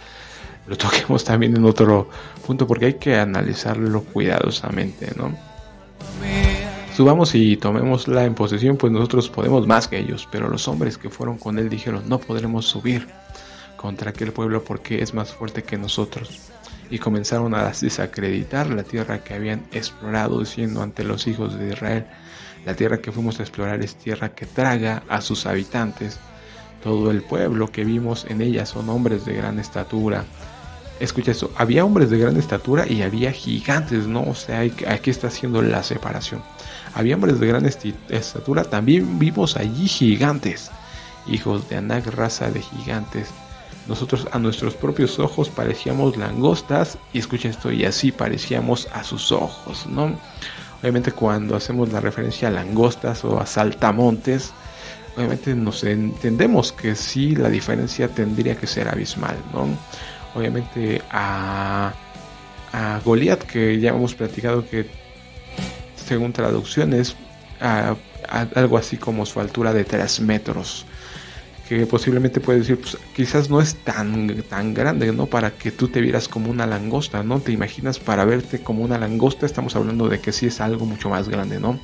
lo 0.68 0.78
toquemos 0.78 1.24
también 1.24 1.56
en 1.56 1.66
otro 1.66 2.10
punto 2.46 2.66
porque 2.66 2.86
hay 2.86 2.94
que 2.96 3.18
analizarlo 3.18 4.04
cuidadosamente, 4.04 5.12
¿no? 5.18 5.36
Subamos 6.96 7.36
y 7.36 7.58
tomémosla 7.58 8.24
en 8.24 8.36
posesión, 8.36 8.78
pues 8.78 8.94
nosotros 8.94 9.30
podemos 9.30 9.68
más 9.68 9.90
que 9.90 10.00
ellos, 10.00 10.30
pero 10.32 10.48
los 10.48 10.66
hombres 10.70 10.98
que 10.98 11.10
fueron 11.10 11.38
con 11.38 11.60
él 11.60 11.68
dijeron, 11.68 12.04
no 12.08 12.20
podremos 12.20 12.68
subir 12.68 13.06
contra 13.76 14.12
aquel 14.12 14.32
pueblo 14.32 14.64
porque 14.64 15.02
es 15.02 15.14
más 15.14 15.34
fuerte 15.34 15.62
que 15.62 15.78
nosotros. 15.78 16.54
Y 16.90 17.00
comenzaron 17.00 17.54
a 17.54 17.66
desacreditar 17.70 18.70
la 18.70 18.84
tierra 18.84 19.26
que 19.26 19.34
habían 19.34 19.66
explorado, 19.74 20.40
diciendo 20.40 20.82
ante 20.82 21.04
los 21.04 21.28
hijos 21.28 21.60
de 21.60 21.74
Israel, 21.74 22.06
la 22.66 22.76
tierra 22.76 23.00
que 23.00 23.12
fuimos 23.12 23.42
a 23.42 23.44
explorar 23.44 23.84
es 23.84 23.98
tierra 23.98 24.30
que 24.30 24.46
traga 24.46 25.04
a 25.10 25.20
sus 25.20 25.46
habitantes. 25.48 26.18
Todo 26.82 27.12
el 27.12 27.24
pueblo 27.24 27.74
que 27.74 27.84
vimos 27.84 28.26
en 28.30 28.42
ella 28.42 28.66
son 28.66 28.88
hombres 28.88 29.26
de 29.26 29.34
gran 29.34 29.60
estatura, 29.60 30.24
escucha 31.02 31.32
eso, 31.32 31.52
había 31.58 31.84
hombres 31.84 32.10
de 32.10 32.20
gran 32.20 32.38
estatura 32.38 32.86
y 32.88 33.02
había 33.02 33.34
gigantes, 33.34 34.08
¿no? 34.08 34.22
O 34.22 34.34
sea, 34.36 34.62
aquí 34.62 35.10
está 35.10 35.28
haciendo 35.28 35.62
la 35.62 35.84
separación. 35.84 36.42
Había 36.96 37.16
hombres 37.16 37.40
de 37.40 37.48
gran 37.48 37.66
estatura, 37.66 38.64
también 38.64 39.20
vimos 39.20 39.58
allí 39.58 39.88
gigantes, 39.88 40.72
hijos 41.28 41.70
de 41.70 41.78
Anak, 41.78 42.08
raza 42.08 42.50
de 42.50 42.62
gigantes. 42.62 43.30
Nosotros 43.88 44.28
a 44.32 44.40
nuestros 44.40 44.74
propios 44.74 45.20
ojos 45.20 45.50
parecíamos 45.50 46.18
langostas 46.18 46.98
y 47.14 47.20
escucha 47.20 47.50
esto, 47.50 47.72
y 47.72 47.86
así 47.86 48.12
parecíamos 48.12 48.88
a 48.94 49.04
sus 49.04 49.32
ojos, 49.32 49.86
¿no? 49.86 50.18
Obviamente 50.82 51.12
cuando 51.12 51.56
hacemos 51.56 51.92
la 51.92 52.00
referencia 52.00 52.48
a 52.48 52.52
langostas 52.52 53.24
o 53.26 53.40
a 53.40 53.46
saltamontes, 53.46 54.54
obviamente 55.16 55.54
nos 55.54 55.84
entendemos 55.84 56.72
que 56.72 56.96
sí 56.96 57.36
la 57.36 57.50
diferencia 57.50 58.08
tendría 58.08 58.56
que 58.56 58.68
ser 58.68 58.88
abismal, 58.88 59.36
¿no? 59.54 59.68
obviamente 60.36 61.02
a, 61.10 61.94
a 62.72 63.00
Goliat, 63.04 63.42
que 63.44 63.80
ya 63.80 63.90
hemos 63.90 64.14
platicado 64.14 64.68
que 64.68 64.90
según 66.06 66.34
traducciones, 66.34 67.16
algo 68.30 68.78
así 68.78 68.98
como 68.98 69.26
su 69.26 69.40
altura 69.40 69.74
de 69.74 69.84
3 69.84 70.22
metros. 70.22 70.86
Que 71.68 71.88
posiblemente 71.88 72.40
puede 72.40 72.60
decir, 72.60 72.80
pues 72.80 72.96
quizás 73.16 73.50
no 73.50 73.60
es 73.60 73.74
tan, 73.76 74.44
tan 74.44 74.76
grande, 74.76 75.12
¿no? 75.12 75.26
Para 75.26 75.50
que 75.50 75.72
tú 75.72 75.88
te 75.88 76.00
vieras 76.00 76.28
como 76.28 76.52
una 76.52 76.68
langosta, 76.68 77.24
¿no? 77.24 77.40
Te 77.40 77.52
imaginas 77.52 77.98
para 77.98 78.24
verte 78.24 78.62
como 78.62 78.84
una 78.84 79.00
langosta, 79.00 79.48
estamos 79.48 79.76
hablando 79.76 80.08
de 80.08 80.20
que 80.20 80.32
sí 80.32 80.46
es 80.46 80.62
algo 80.62 80.86
mucho 80.86 81.10
más 81.10 81.28
grande, 81.28 81.60
¿no? 81.60 81.80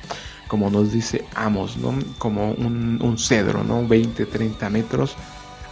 Como 0.46 0.70
nos 0.70 0.92
dice 0.92 1.24
Amos, 1.34 1.78
¿no? 1.78 1.98
Como 2.18 2.52
un, 2.52 3.00
un 3.02 3.18
cedro, 3.18 3.64
¿no? 3.64 3.86
20, 3.88 4.24
30 4.26 4.70
metros 4.70 5.16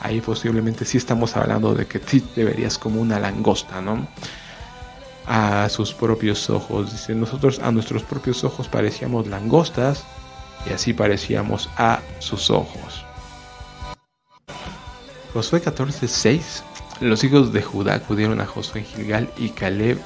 ahí 0.00 0.20
posiblemente 0.20 0.84
sí 0.84 0.98
estamos 0.98 1.36
hablando 1.36 1.74
de 1.74 1.86
que 1.86 2.00
sí 2.04 2.20
te 2.20 2.44
verías 2.44 2.78
como 2.78 3.00
una 3.00 3.20
langosta, 3.20 3.80
¿no? 3.80 4.08
A 5.32 5.68
sus 5.68 5.94
propios 5.94 6.50
ojos. 6.50 6.90
Dice, 6.90 7.14
nosotros 7.14 7.60
a 7.60 7.70
nuestros 7.70 8.02
propios 8.02 8.42
ojos 8.42 8.66
parecíamos 8.66 9.28
langostas 9.28 10.04
y 10.68 10.72
así 10.72 10.92
parecíamos 10.92 11.70
a 11.76 12.00
sus 12.18 12.50
ojos. 12.50 13.04
Josué 15.32 15.62
14:6 15.62 16.64
Los 17.00 17.22
hijos 17.22 17.52
de 17.52 17.62
Judá 17.62 17.94
acudieron 17.94 18.40
a 18.40 18.46
Josué 18.46 18.80
en 18.80 18.86
Gilgal 18.86 19.30
y 19.38 19.50
Caleb, 19.50 19.98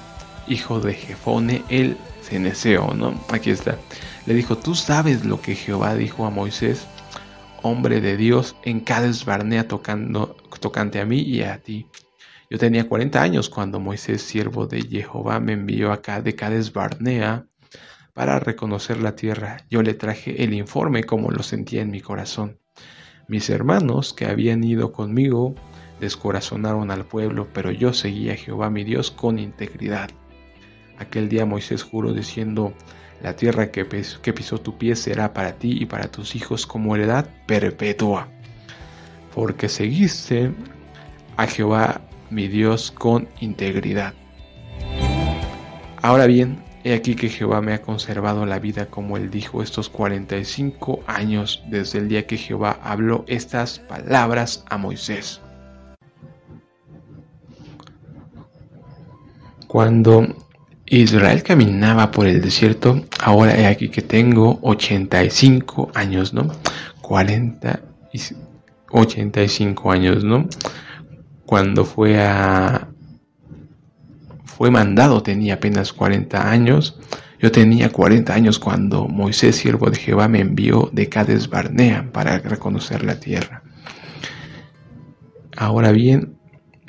hijo 0.46 0.80
de 0.80 0.92
Jefone, 0.92 1.64
el 1.70 1.96
ceneseo, 2.22 2.92
¿no? 2.94 3.18
Aquí 3.30 3.50
está. 3.50 3.78
Le 4.26 4.34
dijo, 4.34 4.58
tú 4.58 4.74
sabes 4.74 5.24
lo 5.24 5.40
que 5.40 5.54
Jehová 5.54 5.94
dijo 5.94 6.26
a 6.26 6.30
Moisés 6.30 6.86
hombre 7.64 8.02
de 8.02 8.18
Dios 8.18 8.56
en 8.62 8.80
Cades 8.80 9.24
Barnea 9.24 9.66
tocando, 9.66 10.36
tocante 10.60 11.00
a 11.00 11.06
mí 11.06 11.20
y 11.20 11.42
a 11.42 11.58
ti. 11.58 11.86
Yo 12.54 12.58
tenía 12.58 12.88
40 12.88 13.20
años 13.20 13.50
cuando 13.50 13.80
Moisés, 13.80 14.22
siervo 14.22 14.68
de 14.68 14.80
Jehová, 14.82 15.40
me 15.40 15.54
envió 15.54 15.90
acá 15.90 16.22
de 16.22 16.36
Cades 16.36 16.72
Barnea 16.72 17.48
para 18.12 18.38
reconocer 18.38 18.98
la 19.00 19.16
tierra. 19.16 19.56
Yo 19.68 19.82
le 19.82 19.92
traje 19.94 20.44
el 20.44 20.54
informe 20.54 21.02
como 21.02 21.32
lo 21.32 21.42
sentía 21.42 21.82
en 21.82 21.90
mi 21.90 22.00
corazón. 22.00 22.60
Mis 23.26 23.50
hermanos 23.50 24.14
que 24.14 24.26
habían 24.26 24.62
ido 24.62 24.92
conmigo 24.92 25.56
descorazonaron 25.98 26.92
al 26.92 27.04
pueblo, 27.04 27.48
pero 27.52 27.72
yo 27.72 27.92
seguía 27.92 28.34
a 28.34 28.36
Jehová 28.36 28.70
mi 28.70 28.84
Dios 28.84 29.10
con 29.10 29.40
integridad. 29.40 30.10
Aquel 30.96 31.28
día 31.28 31.46
Moisés 31.46 31.82
juró 31.82 32.12
diciendo, 32.12 32.72
la 33.20 33.34
tierra 33.34 33.72
que, 33.72 33.84
pisó 33.84 34.60
tu 34.60 34.78
pie 34.78 34.94
será 34.94 35.32
para 35.32 35.58
ti 35.58 35.78
y 35.80 35.86
para 35.86 36.08
tus 36.08 36.36
hijos 36.36 36.68
como 36.68 36.94
heredad 36.94 37.28
perpetua, 37.48 38.28
porque 39.34 39.68
seguiste 39.68 40.52
a 41.36 41.48
Jehová 41.48 42.00
mi 42.30 42.48
Dios 42.48 42.90
con 42.90 43.28
integridad. 43.40 44.14
Ahora 46.02 46.26
bien, 46.26 46.62
he 46.84 46.94
aquí 46.94 47.14
que 47.14 47.30
Jehová 47.30 47.60
me 47.62 47.72
ha 47.72 47.82
conservado 47.82 48.44
la 48.44 48.58
vida 48.58 48.86
como 48.86 49.16
él 49.16 49.30
dijo 49.30 49.62
estos 49.62 49.88
45 49.88 51.02
años 51.06 51.62
desde 51.68 51.98
el 51.98 52.08
día 52.08 52.26
que 52.26 52.36
Jehová 52.36 52.78
habló 52.82 53.24
estas 53.26 53.78
palabras 53.78 54.64
a 54.68 54.76
Moisés. 54.76 55.40
Cuando 59.66 60.36
Israel 60.86 61.42
caminaba 61.42 62.10
por 62.10 62.26
el 62.26 62.40
desierto, 62.42 63.02
ahora 63.20 63.58
he 63.58 63.66
aquí 63.66 63.88
que 63.88 64.02
tengo 64.02 64.58
85 64.62 65.90
años, 65.94 66.34
¿no? 66.34 66.48
40 67.00 67.80
y 68.12 68.20
85 68.90 69.90
años, 69.90 70.22
¿no? 70.22 70.46
Cuando 71.46 71.84
fue 71.84 72.20
a 72.20 72.88
fue 74.44 74.70
mandado 74.70 75.22
tenía 75.22 75.54
apenas 75.54 75.92
40 75.92 76.50
años. 76.50 76.98
Yo 77.40 77.50
tenía 77.50 77.90
40 77.90 78.32
años 78.32 78.58
cuando 78.58 79.08
Moisés, 79.08 79.56
siervo 79.56 79.90
de 79.90 79.98
Jehová, 79.98 80.28
me 80.28 80.40
envió 80.40 80.88
de 80.92 81.08
Cades 81.08 81.50
Barnea 81.50 82.08
para 82.12 82.38
reconocer 82.38 83.04
la 83.04 83.18
tierra. 83.18 83.62
Ahora 85.56 85.92
bien, 85.92 86.36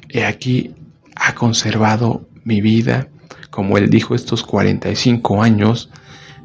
he 0.10 0.26
aquí 0.26 0.76
ha 1.16 1.34
conservado 1.34 2.28
mi 2.44 2.62
vida 2.62 3.10
como 3.50 3.78
él 3.78 3.90
dijo 3.90 4.16
estos 4.16 4.44
45 4.44 5.42
años 5.42 5.90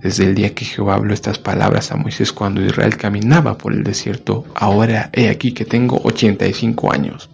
desde 0.01 0.25
el 0.25 0.35
día 0.35 0.55
que 0.55 0.65
Jehová 0.65 0.95
habló 0.95 1.13
estas 1.13 1.39
palabras 1.39 1.93
a 1.93 1.97
Moisés 1.97 2.33
cuando 2.33 2.65
Israel 2.65 2.97
caminaba 2.97 3.59
por 3.59 3.73
el 3.73 3.83
desierto. 3.83 4.45
Ahora 4.55 5.11
he 5.13 5.29
aquí 5.29 5.53
que 5.53 5.65
tengo 5.65 6.01
85 6.05 6.93
años. 6.93 7.29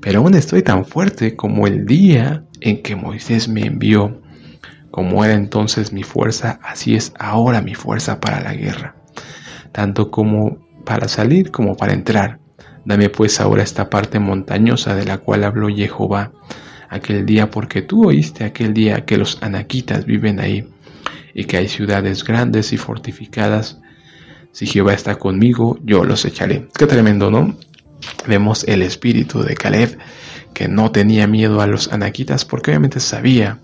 Pero 0.00 0.20
aún 0.20 0.34
estoy 0.34 0.62
tan 0.62 0.84
fuerte 0.84 1.36
como 1.36 1.66
el 1.66 1.86
día 1.86 2.44
en 2.60 2.82
que 2.82 2.96
Moisés 2.96 3.48
me 3.48 3.66
envió. 3.66 4.20
Como 4.90 5.24
era 5.24 5.34
entonces 5.34 5.92
mi 5.92 6.02
fuerza, 6.02 6.58
así 6.62 6.94
es 6.94 7.12
ahora 7.18 7.60
mi 7.60 7.74
fuerza 7.74 8.20
para 8.20 8.40
la 8.40 8.54
guerra, 8.54 8.96
tanto 9.70 10.10
como 10.10 10.58
para 10.84 11.08
salir 11.08 11.50
como 11.50 11.76
para 11.76 11.92
entrar. 11.92 12.38
Dame 12.84 13.10
pues 13.10 13.38
ahora 13.40 13.62
esta 13.62 13.90
parte 13.90 14.18
montañosa 14.18 14.94
de 14.94 15.04
la 15.04 15.18
cual 15.18 15.44
habló 15.44 15.68
Jehová 15.68 16.32
aquel 16.88 17.26
día, 17.26 17.50
porque 17.50 17.82
tú 17.82 18.08
oíste 18.08 18.44
aquel 18.44 18.72
día 18.72 19.04
que 19.04 19.18
los 19.18 19.42
anaquitas 19.42 20.06
viven 20.06 20.40
ahí 20.40 20.66
y 21.34 21.44
que 21.44 21.58
hay 21.58 21.68
ciudades 21.68 22.24
grandes 22.24 22.72
y 22.72 22.78
fortificadas. 22.78 23.80
Si 24.52 24.66
Jehová 24.66 24.94
está 24.94 25.16
conmigo, 25.16 25.78
yo 25.84 26.04
los 26.04 26.24
echaré. 26.24 26.66
Qué 26.76 26.86
tremendo, 26.86 27.30
¿no? 27.30 27.56
Vemos 28.28 28.64
el 28.68 28.82
espíritu 28.82 29.42
de 29.42 29.54
Caleb, 29.54 29.98
que 30.52 30.68
no 30.68 30.92
tenía 30.92 31.26
miedo 31.26 31.62
a 31.62 31.66
los 31.66 31.90
anaquitas 31.90 32.44
porque 32.44 32.70
obviamente 32.70 33.00
sabía, 33.00 33.58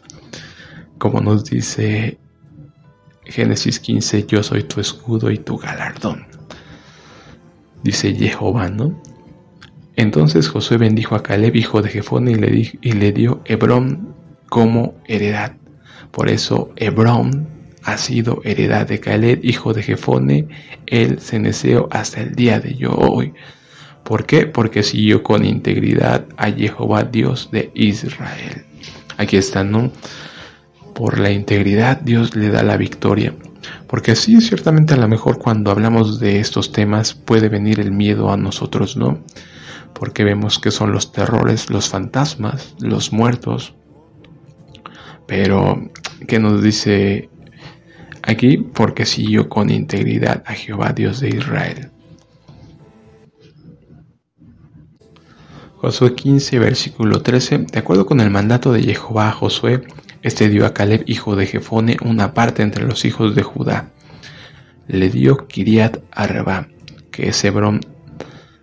como 0.97 1.21
nos 1.21 1.44
dice 1.44 2.18
Génesis 3.25 3.78
15, 3.78 4.25
yo 4.26 4.42
soy 4.42 4.62
tu 4.62 4.80
escudo 4.80 5.30
y 5.30 5.37
tu 5.37 5.59
galardón. 5.59 6.26
Dice 7.83 8.14
Jehová, 8.14 8.71
¿no? 8.71 9.00
Entonces 9.97 10.49
Josué 10.49 10.78
bendijo 10.78 11.14
a 11.14 11.23
Caleb, 11.23 11.54
hijo 11.56 11.83
de 11.83 11.90
Jefone, 11.90 12.33
y 12.33 12.35
le, 12.37 12.73
y 12.80 12.92
le 12.92 13.12
dio 13.12 13.42
Hebrón 13.44 14.14
como 14.49 14.94
heredad. 15.06 15.56
Por 16.11 16.30
eso 16.30 16.73
Hebrón 16.76 17.49
ha 17.83 17.99
sido 17.99 18.40
heredad 18.44 18.87
de 18.87 18.99
Caleb, 18.99 19.40
hijo 19.44 19.75
de 19.75 19.83
Jefone, 19.83 20.49
el 20.87 21.21
ceneseo, 21.21 21.87
hasta 21.90 22.23
el 22.23 22.35
día 22.35 22.61
de 22.61 22.75
hoy. 22.88 23.35
¿Por 24.04 24.26
qué? 24.26 24.46
Porque 24.46 24.82
siguió 24.82 25.23
con 25.23 25.44
integridad 25.44 26.26
a 26.37 26.50
Jehová 26.50 27.04
Dios 27.04 27.50
de 27.50 27.70
Israel. 27.75 28.64
Aquí 29.16 29.37
está, 29.37 29.64
¿no? 29.64 29.90
Por 30.94 31.18
la 31.18 31.30
integridad 31.30 32.00
Dios 32.00 32.37
le 32.37 32.50
da 32.50 32.62
la 32.62 32.76
victoria. 32.76 33.34
Porque 33.87 34.14
sí, 34.14 34.40
ciertamente 34.40 34.94
a 34.94 34.99
lo 34.99 35.08
mejor 35.08 35.38
cuando 35.38 35.70
hablamos 35.70 36.20
de 36.20 36.38
estos 36.38 36.70
temas 36.70 37.14
puede 37.14 37.49
venir 37.49 37.80
el 37.80 37.92
miedo 37.92 38.30
a 38.30 38.37
nosotros, 38.37 38.96
¿no? 38.96 39.23
porque 39.94 40.25
vemos 40.25 40.58
que 40.58 40.70
son 40.70 40.92
los 40.92 41.12
terrores, 41.12 41.70
los 41.70 41.88
fantasmas, 41.88 42.75
los 42.80 43.12
muertos. 43.12 43.75
Pero, 45.26 45.90
¿qué 46.28 46.38
nos 46.38 46.62
dice 46.62 47.30
aquí? 48.23 48.58
Porque 48.58 49.06
siguió 49.06 49.49
con 49.49 49.71
integridad 49.71 50.43
a 50.47 50.52
Jehová 50.52 50.93
Dios 50.93 51.21
de 51.21 51.28
Israel. 51.30 51.90
Josué 55.84 56.14
15, 56.14 56.58
versículo 56.60 57.20
13. 57.20 57.66
De 57.70 57.78
acuerdo 57.78 58.06
con 58.06 58.20
el 58.20 58.30
mandato 58.30 58.73
de 58.73 58.82
Jehová 58.82 59.28
a 59.28 59.32
Josué, 59.32 59.82
este 60.23 60.49
dio 60.49 60.64
a 60.64 60.73
Caleb, 60.73 61.04
hijo 61.06 61.36
de 61.36 61.47
Jefone, 61.47 61.99
una 62.02 62.32
parte 62.32 62.62
entre 62.62 62.86
los 62.86 63.04
hijos 63.04 63.34
de 63.34 63.42
Judá. 63.42 63.90
Le 64.88 65.10
dio 65.10 65.47
Kiriat 65.47 65.99
Arba, 66.10 66.68
que 67.10 67.28
es 67.28 67.44
Hebrón 67.44 67.80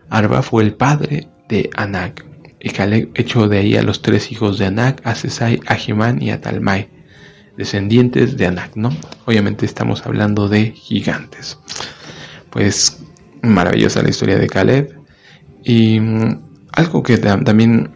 Arba 0.10 0.41
fue 0.41 0.63
el 0.63 0.73
padre 0.73 1.27
de 1.47 1.69
Anak, 1.75 2.25
y 2.60 2.71
Caleb 2.71 3.12
echó 3.13 3.47
de 3.47 3.60
ahí 3.60 3.77
a 3.77 3.84
los 3.84 4.01
tres 4.01 4.31
hijos 4.31 4.57
de 4.57 4.65
Anak, 4.65 4.99
a 5.03 5.13
Sesai, 5.13 5.60
a 5.67 5.75
Jimán 5.75 6.23
y 6.23 6.31
a 6.31 6.41
Talmai, 6.41 6.89
descendientes 7.55 8.36
de 8.36 8.47
Anak, 8.47 8.75
¿no? 8.75 8.89
Obviamente 9.27 9.67
estamos 9.67 10.07
hablando 10.07 10.49
de 10.49 10.71
gigantes. 10.71 11.60
Pues 12.49 13.03
maravillosa 13.43 14.01
la 14.01 14.10
historia 14.10 14.39
de 14.39 14.47
Caleb. 14.47 14.99
Y 15.63 15.99
mm, 15.99 16.50
algo 16.73 17.03
que 17.03 17.17
también 17.17 17.91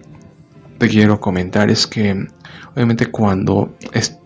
te 0.78 0.90
quiero 0.90 1.20
comentar 1.20 1.70
es 1.70 1.88
que 1.88 2.28
obviamente 2.74 3.08
cuando 3.08 3.76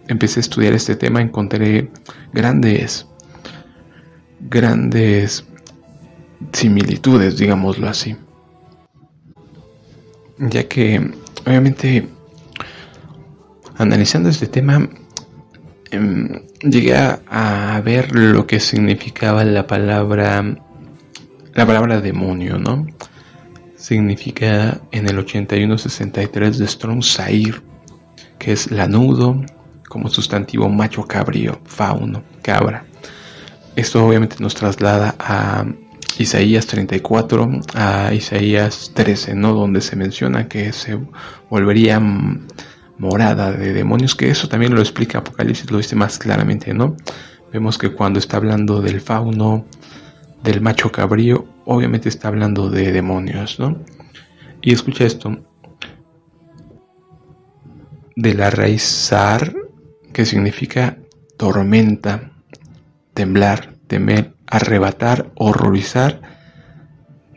empecé 0.08 0.40
a 0.40 0.42
estudiar 0.42 0.74
este 0.74 0.96
tema 0.96 1.22
encontré 1.22 1.90
grandes, 2.34 3.08
grandes 4.40 5.46
similitudes, 6.54 7.38
digámoslo 7.38 7.88
así. 7.88 8.16
Ya 10.38 10.68
que, 10.68 11.12
obviamente, 11.46 12.08
analizando 13.78 14.30
este 14.30 14.48
tema, 14.48 14.88
em, 15.92 16.42
llegué 16.62 16.96
a, 16.96 17.82
ver 17.84 18.16
lo 18.16 18.46
que 18.48 18.60
significaba 18.60 19.44
la 19.44 19.68
palabra, 19.68 20.44
la 21.54 21.66
palabra 21.66 22.02
demonio, 22.02 22.58
¿no? 22.58 22.88
Significa 23.90 24.80
en 24.92 25.10
el 25.10 25.18
8163 25.18 26.60
de 26.60 26.68
Strong 26.68 27.02
Sair, 27.02 27.60
que 28.38 28.52
es 28.52 28.70
lanudo, 28.70 29.44
como 29.88 30.10
sustantivo 30.10 30.70
macho 30.70 31.06
cabrío, 31.06 31.60
fauno, 31.66 32.22
cabra. 32.44 32.86
Esto 33.76 34.06
obviamente 34.06 34.36
nos 34.42 34.54
traslada 34.54 35.16
a 35.18 35.66
Isaías 36.20 36.68
34 36.68 37.50
a 37.74 38.14
Isaías 38.14 38.92
13, 38.94 39.34
¿no? 39.34 39.56
Donde 39.56 39.82
se 39.82 39.96
menciona 39.96 40.48
que 40.48 40.72
se 40.72 41.00
volvería 41.50 42.00
morada 43.00 43.52
de 43.52 43.74
demonios, 43.74 44.14
que 44.14 44.30
eso 44.30 44.48
también 44.48 44.76
lo 44.76 44.82
explica 44.82 45.18
Apocalipsis, 45.18 45.72
lo 45.72 45.80
dice 45.80 45.96
más 45.96 46.20
claramente, 46.20 46.76
¿no? 46.76 46.96
Vemos 47.52 47.80
que 47.80 47.92
cuando 47.92 48.20
está 48.20 48.38
hablando 48.38 48.82
del 48.82 49.02
fauno, 49.02 49.66
del 50.44 50.62
macho 50.62 50.92
cabrío, 50.92 51.48
obviamente 51.72 52.10
está 52.10 52.30
hablando 52.30 52.72
de 52.72 52.92
demonios, 52.92 53.60
¿no? 53.60 53.80
Y 54.60 54.74
escucha 54.74 55.06
esto, 55.06 55.38
de 58.16 58.34
la 58.34 58.50
raíz 58.50 58.82
zar, 58.82 59.54
que 60.12 60.26
significa 60.26 60.98
tormenta, 61.38 62.32
temblar, 63.14 63.76
temer, 63.86 64.34
arrebatar, 64.48 65.32
horrorizar, 65.36 66.22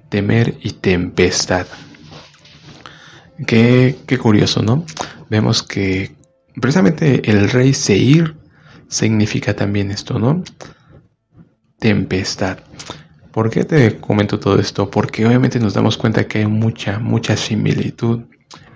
temer 0.09 0.57
y 0.63 0.71
tempestad. 0.71 1.67
Qué, 3.47 3.99
qué 4.07 4.17
curioso, 4.19 4.63
¿no? 4.63 4.87
Vemos 5.29 5.63
que 5.63 6.17
precisamente 6.59 7.31
el 7.31 7.51
rey 7.51 7.75
Seir 7.75 8.35
significa 8.89 9.55
también 9.55 9.91
esto, 9.91 10.19
¿no? 10.19 10.43
Tempestad. 11.79 12.61
¿Por 13.33 13.51
qué 13.51 13.65
te 13.65 13.99
comento 13.99 14.39
todo 14.39 14.59
esto? 14.59 14.91
Porque 14.91 15.27
obviamente 15.27 15.59
nos 15.59 15.75
damos 15.75 15.97
cuenta 15.97 16.29
que 16.29 16.39
hay 16.39 16.47
mucha, 16.47 16.99
mucha 16.99 17.37
similitud 17.37 18.21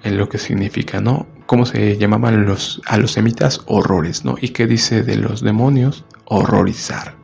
en 0.02 0.16
lo 0.16 0.28
que 0.28 0.38
significa, 0.38 1.00
¿no? 1.00 1.26
¿Cómo 1.46 1.66
se 1.66 1.96
llamaban 1.98 2.46
los, 2.46 2.80
a 2.86 2.96
los 2.96 3.12
semitas? 3.12 3.60
Horrores, 3.66 4.24
¿no? 4.24 4.36
¿Y 4.40 4.48
qué 4.48 4.66
dice 4.66 5.02
de 5.02 5.16
los 5.16 5.42
demonios? 5.42 6.04
Horrorizar 6.24 7.14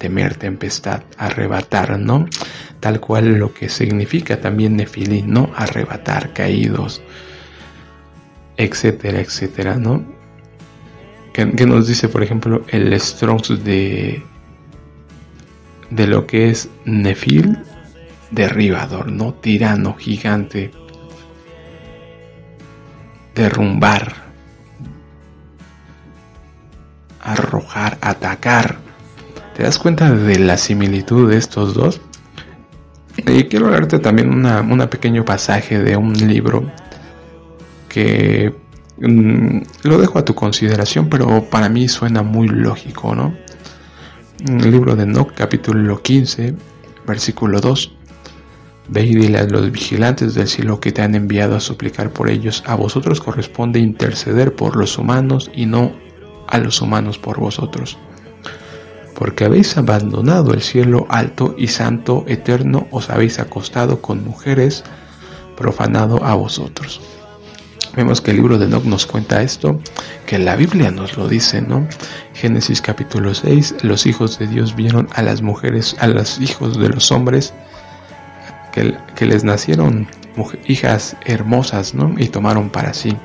temer, 0.00 0.36
tempestad, 0.36 1.02
arrebatar, 1.18 2.00
¿no? 2.00 2.26
Tal 2.80 3.00
cual 3.00 3.34
lo 3.38 3.52
que 3.52 3.68
significa 3.68 4.40
también 4.40 4.76
Nefilín, 4.76 5.30
¿no? 5.30 5.50
Arrebatar, 5.54 6.32
caídos, 6.32 7.02
etcétera, 8.56 9.20
etcétera, 9.20 9.76
¿no? 9.76 10.02
¿Qué, 11.34 11.44
nos 11.44 11.86
dice, 11.86 12.08
por 12.08 12.22
ejemplo, 12.22 12.64
el 12.68 12.98
Strongs 12.98 13.62
de, 13.62 14.22
de 15.90 16.06
lo 16.06 16.26
que 16.26 16.50
es 16.50 16.68
Nefil? 16.84 17.58
Derribador, 18.30 19.10
¿no? 19.10 19.34
Tirano, 19.34 19.96
gigante, 19.96 20.70
derrumbar, 23.34 24.14
arrojar, 27.20 27.98
atacar. 28.00 28.78
¿Te 29.56 29.64
das 29.64 29.78
cuenta 29.78 30.12
de 30.12 30.38
la 30.38 30.56
similitud 30.56 31.30
de 31.30 31.36
estos 31.36 31.74
dos? 31.74 32.00
Y 33.16 33.44
quiero 33.44 33.70
leerte 33.70 33.98
también 33.98 34.46
un 34.46 34.88
pequeño 34.88 35.24
pasaje 35.24 35.80
de 35.80 35.96
un 35.96 36.12
libro 36.12 36.70
que 37.88 38.54
mm, 38.98 39.58
lo 39.82 39.98
dejo 39.98 40.18
a 40.18 40.24
tu 40.24 40.34
consideración, 40.34 41.08
pero 41.08 41.44
para 41.50 41.68
mí 41.68 41.88
suena 41.88 42.22
muy 42.22 42.48
lógico, 42.48 43.14
¿no? 43.14 43.34
El 44.48 44.70
libro 44.70 44.96
de 44.96 45.02
Enoch, 45.02 45.32
capítulo 45.34 46.02
15, 46.02 46.54
versículo 47.06 47.60
2. 47.60 47.92
Ve 48.88 49.36
a 49.38 49.44
los 49.44 49.70
vigilantes 49.70 50.34
del 50.34 50.48
cielo 50.48 50.80
que 50.80 50.92
te 50.92 51.02
han 51.02 51.14
enviado 51.14 51.56
a 51.56 51.60
suplicar 51.60 52.12
por 52.12 52.30
ellos. 52.30 52.62
A 52.66 52.74
vosotros 52.74 53.20
corresponde 53.20 53.80
interceder 53.80 54.54
por 54.54 54.76
los 54.76 54.98
humanos 54.98 55.50
y 55.54 55.66
no 55.66 55.92
a 56.48 56.58
los 56.58 56.80
humanos 56.80 57.18
por 57.18 57.38
vosotros 57.38 57.98
porque 59.20 59.44
habéis 59.44 59.76
abandonado 59.76 60.54
el 60.54 60.62
cielo 60.62 61.04
alto 61.10 61.54
y 61.58 61.68
santo 61.68 62.24
eterno, 62.26 62.86
os 62.90 63.10
habéis 63.10 63.38
acostado 63.38 64.00
con 64.00 64.24
mujeres, 64.24 64.82
profanado 65.58 66.24
a 66.24 66.34
vosotros. 66.34 67.02
Vemos 67.96 68.20
que 68.20 68.30
el 68.30 68.36
libro 68.36 68.56
de 68.56 68.66
Enoch 68.66 68.84
nos 68.84 69.04
cuenta 69.04 69.42
esto, 69.42 69.80
que 70.26 70.38
la 70.38 70.54
Biblia 70.54 70.90
nos 70.90 71.16
lo 71.16 71.26
dice, 71.26 71.60
¿no? 71.60 71.86
Génesis 72.34 72.80
capítulo 72.80 73.34
6, 73.34 73.76
los 73.82 74.06
hijos 74.06 74.38
de 74.38 74.46
Dios 74.46 74.76
vieron 74.76 75.08
a 75.12 75.22
las 75.22 75.42
mujeres, 75.42 75.96
a 75.98 76.06
los 76.06 76.40
hijos 76.40 76.78
de 76.78 76.88
los 76.88 77.10
hombres, 77.10 77.52
que, 78.72 78.96
que 79.16 79.26
les 79.26 79.42
nacieron 79.42 80.06
hijas 80.66 81.16
hermosas, 81.24 81.94
¿no? 81.94 82.14
Y 82.16 82.28
tomaron 82.28 82.70
para 82.70 82.94
sí, 82.94 83.16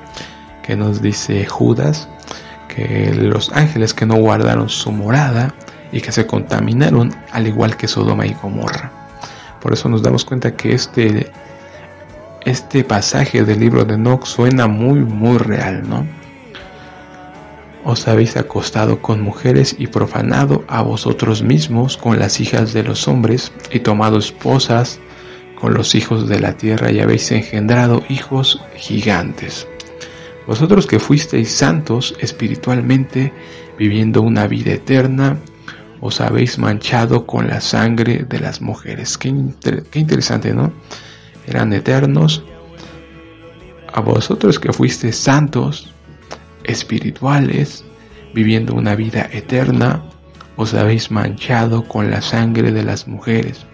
que 0.64 0.76
nos 0.76 1.02
dice 1.02 1.46
Judas, 1.46 2.10
que 2.68 3.14
los 3.14 3.52
ángeles 3.52 3.94
que 3.94 4.08
no 4.08 4.16
guardaron 4.16 4.70
su 4.70 4.92
morada 4.92 5.54
y 5.92 6.02
que 6.02 6.12
se 6.12 6.26
contaminaron 6.26 7.16
al 7.32 7.48
igual 7.48 7.78
que 7.78 7.88
Sodoma 7.88 8.26
y 8.26 8.34
Gomorra. 8.34 8.92
Por 9.62 9.74
eso 9.74 9.90
nos 9.90 10.02
damos 10.02 10.26
cuenta 10.26 10.56
que 10.56 10.74
este 10.74 11.32
este 12.46 12.84
pasaje 12.84 13.44
del 13.44 13.60
libro 13.60 13.86
de 13.86 13.96
Enoch 13.96 14.26
suena 14.26 14.68
muy, 14.68 15.00
muy 15.00 15.38
real, 15.40 15.88
¿no? 15.90 16.08
Os 17.84 18.08
habéis 18.08 18.38
acostado 18.38 19.02
con 19.02 19.22
mujeres 19.22 19.76
y 19.78 19.88
profanado 19.88 20.64
a 20.68 20.82
vosotros 20.82 21.44
mismos 21.44 21.98
con 21.98 22.18
las 22.18 22.40
hijas 22.40 22.74
de 22.74 22.84
los 22.84 23.08
hombres 23.08 23.52
y 23.72 23.80
tomado 23.80 24.18
esposas 24.18 25.00
con 25.60 25.74
los 25.74 25.96
hijos 25.96 26.28
de 26.28 26.40
la 26.40 26.58
tierra 26.58 26.92
y 26.92 27.00
habéis 27.00 27.32
engendrado 27.32 28.04
hijos 28.10 28.62
gigantes. 28.76 29.68
Vosotros 30.48 30.86
que 30.86 31.00
fuisteis 31.00 31.52
santos 31.52 32.16
espiritualmente, 32.20 33.34
viviendo 33.78 34.22
una 34.22 34.48
vida 34.48 34.74
eterna, 34.74 35.38
os 36.02 36.22
habéis 36.22 36.60
manchado 36.60 37.26
con 37.26 37.48
la 37.48 37.62
sangre 37.62 38.26
de 38.30 38.40
las 38.40 38.62
mujeres. 38.62 39.18
Qué, 39.18 39.34
qué 39.90 40.00
interesante, 40.00 40.54
¿no? 40.54 40.72
Eran 41.48 41.74
eternos, 41.74 42.44
a 43.94 44.02
vosotros 44.02 44.60
que 44.60 44.74
fuisteis 44.74 45.16
santos, 45.16 45.94
espirituales, 46.64 47.86
viviendo 48.34 48.74
una 48.74 48.96
vida 48.96 49.30
eterna, 49.32 50.04
os 50.58 50.74
habéis 50.74 51.12
manchado 51.12 51.84
con 51.88 52.12
la 52.12 52.22
sangre 52.22 52.72
de 52.72 52.84
las 52.84 53.08
mujeres 53.08 53.66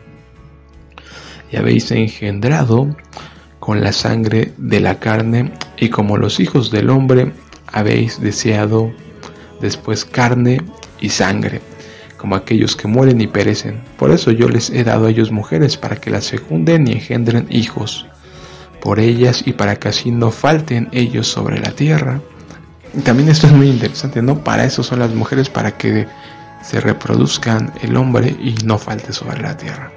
y 1.52 1.58
habéis 1.58 1.92
engendrado 1.92 2.96
con 3.60 3.82
la 3.82 3.92
sangre 3.92 4.54
de 4.58 4.80
la 4.80 5.00
carne 5.00 5.52
y 5.78 5.90
como 5.90 6.18
los 6.18 6.40
hijos 6.40 6.72
del 6.72 6.90
hombre 6.90 7.34
habéis 7.68 8.20
deseado 8.20 8.92
después 9.60 10.06
carne 10.06 10.62
y 11.00 11.10
sangre 11.10 11.62
como 12.22 12.36
aquellos 12.36 12.76
que 12.76 12.88
mueren 12.88 13.20
y 13.20 13.26
perecen. 13.26 13.82
Por 13.98 14.12
eso 14.12 14.30
yo 14.30 14.48
les 14.48 14.70
he 14.70 14.84
dado 14.84 15.08
a 15.08 15.10
ellos 15.10 15.32
mujeres 15.32 15.76
para 15.76 15.96
que 15.96 16.12
las 16.12 16.30
fecunden 16.30 16.88
y 16.88 16.92
engendren 16.92 17.48
hijos 17.50 18.06
por 18.80 19.00
ellas 19.00 19.42
y 19.44 19.54
para 19.54 19.76
que 19.78 19.88
así 19.88 20.12
no 20.12 20.30
falten 20.30 20.88
ellos 20.92 21.28
sobre 21.28 21.60
la 21.60 21.72
tierra. 21.72 22.22
Y 22.94 23.02
también 23.02 23.30
esto 23.30 23.48
es 23.48 23.54
muy 23.54 23.70
interesante, 23.70 24.22
¿no? 24.22 24.44
Para 24.44 24.66
eso 24.66 24.84
son 24.84 25.00
las 25.00 25.16
mujeres, 25.16 25.50
para 25.50 25.72
que 25.72 26.06
se 26.62 26.80
reproduzcan 26.80 27.74
el 27.82 27.98
hombre 27.98 28.30
y 28.30 28.54
no 28.66 28.78
falte 28.78 29.14
sobre 29.14 29.42
la 29.42 29.58
tierra. 29.58 29.92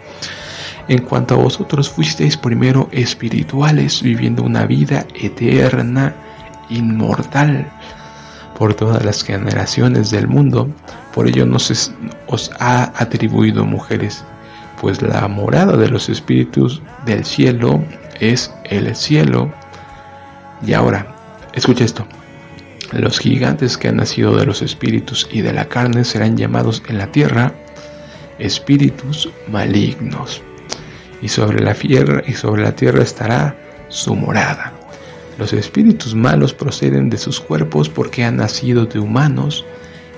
En 0.88 1.02
cuanto 1.02 1.34
a 1.34 1.38
vosotros 1.38 1.90
fuisteis 1.90 2.38
primero 2.38 2.88
espirituales, 2.90 4.02
viviendo 4.02 4.42
una 4.42 4.64
vida 4.64 5.06
eterna, 5.14 6.14
inmortal, 6.70 7.70
por 8.58 8.72
todas 8.72 9.04
las 9.04 9.22
generaciones 9.22 10.10
del 10.10 10.26
mundo, 10.26 10.70
por 11.14 11.28
ello 11.28 11.46
nos 11.46 11.92
os 12.26 12.50
ha 12.58 12.92
atribuido 13.00 13.64
mujeres, 13.64 14.24
pues 14.80 15.00
la 15.00 15.28
morada 15.28 15.76
de 15.76 15.88
los 15.88 16.08
espíritus 16.08 16.82
del 17.06 17.24
cielo 17.24 17.84
es 18.18 18.52
el 18.64 18.94
cielo. 18.96 19.52
Y 20.66 20.72
ahora, 20.72 21.14
escucha 21.52 21.84
esto. 21.84 22.06
Los 22.92 23.20
gigantes 23.20 23.78
que 23.78 23.88
han 23.88 23.96
nacido 23.96 24.36
de 24.36 24.44
los 24.44 24.60
espíritus 24.60 25.28
y 25.30 25.40
de 25.40 25.52
la 25.52 25.66
carne 25.66 26.04
serán 26.04 26.36
llamados 26.36 26.82
en 26.88 26.98
la 26.98 27.06
tierra 27.06 27.52
espíritus 28.38 29.28
malignos. 29.48 30.42
Y 31.22 31.28
sobre 31.28 31.62
la 31.62 31.74
tierra, 31.74 32.22
y 32.26 32.32
sobre 32.32 32.62
la 32.62 32.74
tierra 32.74 33.02
estará 33.02 33.56
su 33.88 34.16
morada. 34.16 34.72
Los 35.38 35.52
espíritus 35.52 36.14
malos 36.14 36.52
proceden 36.52 37.08
de 37.08 37.18
sus 37.18 37.40
cuerpos 37.40 37.88
porque 37.88 38.24
han 38.24 38.36
nacido 38.36 38.86
de 38.86 38.98
humanos 38.98 39.64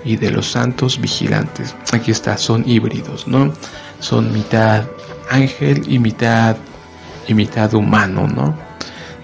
y 0.07 0.17
de 0.17 0.31
los 0.31 0.51
santos 0.51 1.01
vigilantes. 1.01 1.75
Aquí 1.93 2.13
está, 2.13 2.39
son 2.39 2.67
híbridos, 2.67 3.27
¿no? 3.27 3.53
Son 3.99 4.33
mitad 4.33 4.85
ángel 5.31 5.83
y 5.89 5.99
mitad 5.99 6.57
y 7.27 7.35
mitad 7.35 7.75
humano, 7.75 8.29
¿no? 8.29 8.57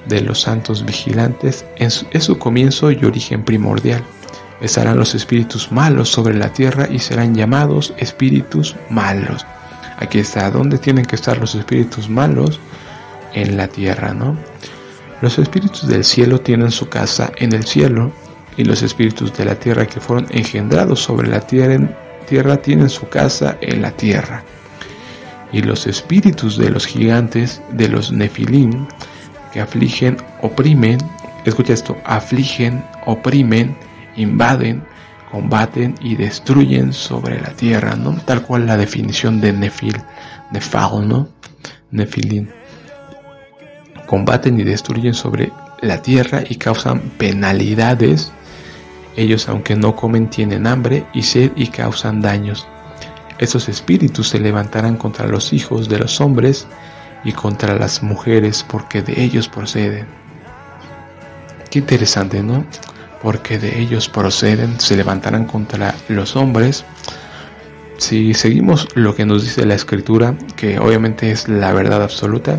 De 0.07 0.21
los 0.21 0.41
santos 0.41 0.85
vigilantes 0.85 1.65
es, 1.77 2.05
es 2.11 2.25
su 2.25 2.37
comienzo 2.37 2.91
y 2.91 3.05
origen 3.05 3.45
primordial. 3.45 4.03
Estarán 4.61 4.99
los 4.99 5.15
espíritus 5.15 5.71
malos 5.71 6.09
sobre 6.09 6.35
la 6.35 6.53
tierra 6.53 6.89
y 6.91 6.99
serán 6.99 7.35
llamados 7.35 7.95
espíritus 7.97 8.77
malos. 8.91 9.47
Aquí 9.99 10.19
está, 10.19 10.51
¿dónde 10.51 10.79
tienen 10.79 11.05
que 11.05 11.15
estar 11.15 11.39
los 11.39 11.55
espíritus 11.55 12.09
malos? 12.09 12.59
En 13.35 13.57
la 13.57 13.69
tierra, 13.69 14.13
¿no? 14.13 14.37
Los 15.23 15.39
espíritus 15.39 15.87
del 15.87 16.05
cielo 16.05 16.41
tienen 16.41 16.73
su 16.73 16.89
casa 16.89 17.33
en 17.37 17.53
el 17.53 17.65
cielo, 17.65 18.13
y 18.57 18.65
los 18.65 18.83
espíritus 18.83 19.33
de 19.37 19.45
la 19.45 19.55
tierra 19.55 19.87
que 19.87 20.01
fueron 20.01 20.27
engendrados 20.31 21.01
sobre 21.01 21.29
la 21.29 21.41
tierra, 21.41 22.57
tienen 22.63 22.89
su 22.89 23.09
casa 23.09 23.59
en 23.61 23.83
la 23.83 23.91
tierra. 23.91 24.43
Y 25.53 25.63
los 25.63 25.87
espíritus 25.87 26.57
de 26.57 26.71
los 26.71 26.87
gigantes, 26.87 27.61
de 27.73 27.89
los 27.89 28.11
nefilim, 28.11 28.87
que 29.53 29.61
afligen, 29.61 30.17
oprimen, 30.41 30.99
escucha 31.45 31.75
esto, 31.75 31.97
afligen, 32.05 32.83
oprimen, 33.05 33.77
invaden, 34.17 34.83
combaten 35.31 35.95
y 36.01 36.17
destruyen 36.17 36.93
sobre 36.93 37.41
la 37.41 37.51
tierra, 37.51 37.97
¿no? 37.97 38.15
Tal 38.25 38.43
cual 38.43 38.67
la 38.67 38.79
definición 38.79 39.41
de 39.41 39.53
nefil, 39.53 39.97
nefal, 40.53 41.07
¿no? 41.07 41.29
Nefilim 41.91 42.49
combaten 44.13 44.61
y 44.61 44.63
destruyen 44.63 45.15
sobre 45.15 45.51
la 45.81 46.03
tierra 46.03 46.43
y 46.47 46.57
causan 46.57 47.01
penalidades. 47.17 48.31
Ellos 49.17 49.49
aunque 49.49 49.77
no 49.77 49.95
comen 49.95 50.31
tienen 50.31 50.67
hambre 50.67 51.07
y 51.13 51.23
sed 51.23 51.53
y 51.57 51.69
causan 51.69 52.21
daños. 52.21 52.67
Esos 53.39 53.69
espíritus 53.69 54.29
se 54.29 54.39
levantarán 54.39 54.97
contra 54.97 55.27
los 55.27 55.53
hijos 55.53 55.89
de 55.89 55.99
los 55.99 56.21
hombres 56.21 56.67
y 57.25 57.33
contra 57.33 57.75
las 57.75 58.03
mujeres 58.03 58.65
porque 58.69 59.03
de 59.03 59.23
ellos 59.23 59.49
proceden. 59.49 60.07
Qué 61.71 61.81
interesante, 61.81 62.43
¿no? 62.43 62.65
Porque 63.23 63.59
de 63.59 63.81
ellos 63.81 64.09
proceden, 64.09 64.81
se 64.81 64.97
levantarán 64.97 65.47
contra 65.47 65.95
los 66.09 66.37
hombres. 66.37 66.85
Si 67.99 68.35
seguimos 68.35 68.89
lo 68.95 69.15
que 69.15 69.25
nos 69.25 69.45
dice 69.45 69.65
la 69.65 69.75
escritura, 69.75 70.37
que 70.57 70.79
obviamente 70.79 71.31
es 71.31 71.49
la 71.49 71.73
verdad 71.73 72.03
absoluta, 72.03 72.59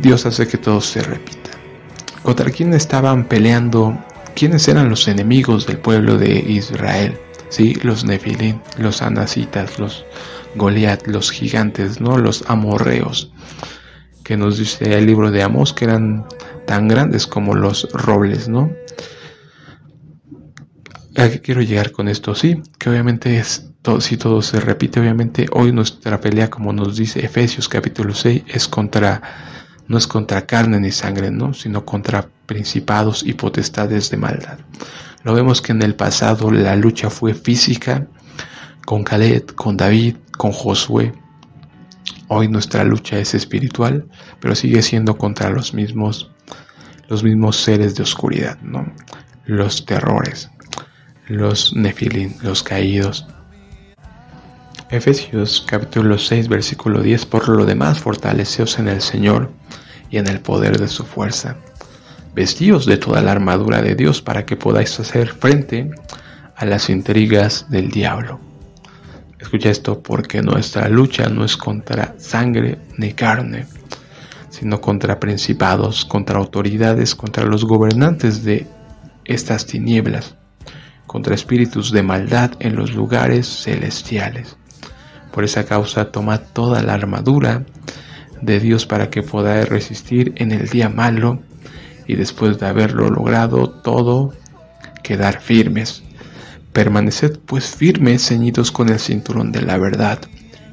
Dios 0.00 0.26
hace 0.26 0.46
que 0.46 0.58
todo 0.58 0.80
se 0.80 1.02
repita. 1.02 1.50
¿Contra 2.22 2.50
quién 2.50 2.74
estaban 2.74 3.24
peleando? 3.24 3.96
¿Quiénes 4.40 4.66
eran 4.68 4.88
los 4.88 5.06
enemigos 5.06 5.66
del 5.66 5.76
pueblo 5.76 6.16
de 6.16 6.30
Israel? 6.30 7.14
Sí, 7.50 7.74
los 7.82 8.06
Nefilim, 8.06 8.58
los 8.78 9.02
Anasitas, 9.02 9.78
los 9.78 10.06
Goliat, 10.54 11.06
los 11.06 11.30
gigantes, 11.30 12.00
¿no? 12.00 12.16
Los 12.16 12.44
amorreos, 12.48 13.34
que 14.24 14.38
nos 14.38 14.56
dice 14.56 14.96
el 14.96 15.04
libro 15.04 15.30
de 15.30 15.42
Amos 15.42 15.74
que 15.74 15.84
eran 15.84 16.24
tan 16.66 16.88
grandes 16.88 17.26
como 17.26 17.54
los 17.54 17.86
robles, 17.92 18.48
¿no? 18.48 18.72
¿A 21.18 21.28
qué 21.28 21.42
quiero 21.42 21.60
llegar 21.60 21.92
con 21.92 22.08
esto? 22.08 22.34
Sí, 22.34 22.62
que 22.78 22.88
obviamente 22.88 23.36
es 23.36 23.70
si 23.98 24.16
todo 24.16 24.40
se 24.40 24.58
repite, 24.58 25.00
obviamente 25.00 25.48
hoy 25.52 25.70
nuestra 25.70 26.18
pelea, 26.18 26.48
como 26.48 26.72
nos 26.72 26.96
dice 26.96 27.22
Efesios 27.22 27.68
capítulo 27.68 28.14
6, 28.14 28.44
es 28.46 28.68
contra 28.68 29.20
no 29.90 29.98
es 29.98 30.06
contra 30.06 30.46
carne 30.46 30.78
ni 30.78 30.92
sangre, 30.92 31.32
¿no? 31.32 31.52
sino 31.52 31.84
contra 31.84 32.28
principados 32.46 33.24
y 33.26 33.32
potestades 33.32 34.08
de 34.08 34.18
maldad. 34.18 34.60
Lo 35.24 35.34
vemos 35.34 35.60
que 35.60 35.72
en 35.72 35.82
el 35.82 35.96
pasado 35.96 36.52
la 36.52 36.76
lucha 36.76 37.10
fue 37.10 37.34
física 37.34 38.06
con 38.86 39.02
Caleb, 39.02 39.52
con 39.56 39.76
David, 39.76 40.14
con 40.38 40.52
Josué. 40.52 41.12
Hoy 42.28 42.46
nuestra 42.46 42.84
lucha 42.84 43.18
es 43.18 43.34
espiritual, 43.34 44.06
pero 44.38 44.54
sigue 44.54 44.80
siendo 44.80 45.18
contra 45.18 45.50
los 45.50 45.74
mismos 45.74 46.30
los 47.08 47.24
mismos 47.24 47.56
seres 47.56 47.96
de 47.96 48.04
oscuridad, 48.04 48.60
¿no? 48.62 48.86
Los 49.44 49.84
terrores, 49.84 50.48
los 51.26 51.74
nefilim, 51.74 52.34
los 52.42 52.62
caídos. 52.62 53.26
Efesios 54.90 55.64
capítulo 55.68 56.18
6 56.18 56.48
versículo 56.48 57.00
10 57.00 57.24
Por 57.26 57.48
lo 57.48 57.64
demás 57.64 58.00
fortaleceos 58.00 58.80
en 58.80 58.88
el 58.88 59.00
Señor 59.00 59.52
y 60.10 60.18
en 60.18 60.26
el 60.26 60.40
poder 60.40 60.80
de 60.80 60.88
su 60.88 61.04
fuerza. 61.04 61.58
Vestíos 62.34 62.86
de 62.86 62.96
toda 62.96 63.22
la 63.22 63.30
armadura 63.30 63.82
de 63.82 63.94
Dios 63.94 64.20
para 64.20 64.44
que 64.44 64.56
podáis 64.56 64.98
hacer 64.98 65.28
frente 65.28 65.92
a 66.56 66.64
las 66.64 66.90
intrigas 66.90 67.66
del 67.70 67.88
diablo. 67.88 68.40
Escucha 69.38 69.70
esto 69.70 70.02
porque 70.02 70.42
nuestra 70.42 70.88
lucha 70.88 71.28
no 71.28 71.44
es 71.44 71.56
contra 71.56 72.16
sangre 72.18 72.78
ni 72.98 73.12
carne. 73.12 73.66
sino 74.48 74.80
contra 74.80 75.20
principados, 75.20 76.04
contra 76.04 76.40
autoridades, 76.40 77.14
contra 77.14 77.44
los 77.44 77.64
gobernantes 77.64 78.42
de 78.42 78.66
estas 79.24 79.64
tinieblas, 79.64 80.34
contra 81.06 81.36
espíritus 81.36 81.92
de 81.92 82.02
maldad 82.02 82.50
en 82.58 82.74
los 82.74 82.92
lugares 82.92 83.46
celestiales. 83.46 84.56
Por 85.32 85.44
esa 85.44 85.64
causa 85.64 86.10
toma 86.10 86.38
toda 86.38 86.82
la 86.82 86.94
armadura 86.94 87.64
de 88.40 88.58
Dios 88.58 88.86
para 88.86 89.10
que 89.10 89.22
podáis 89.22 89.68
resistir 89.68 90.32
en 90.36 90.52
el 90.52 90.68
día 90.68 90.88
malo 90.88 91.40
y 92.06 92.16
después 92.16 92.58
de 92.58 92.66
haberlo 92.66 93.08
logrado 93.08 93.70
todo, 93.70 94.32
quedar 95.02 95.40
firmes. 95.40 96.02
Permaneced 96.72 97.38
pues 97.46 97.66
firmes, 97.66 98.26
ceñidos 98.26 98.72
con 98.72 98.88
el 98.88 98.98
cinturón 98.98 99.52
de 99.52 99.62
la 99.62 99.78
verdad, 99.78 100.18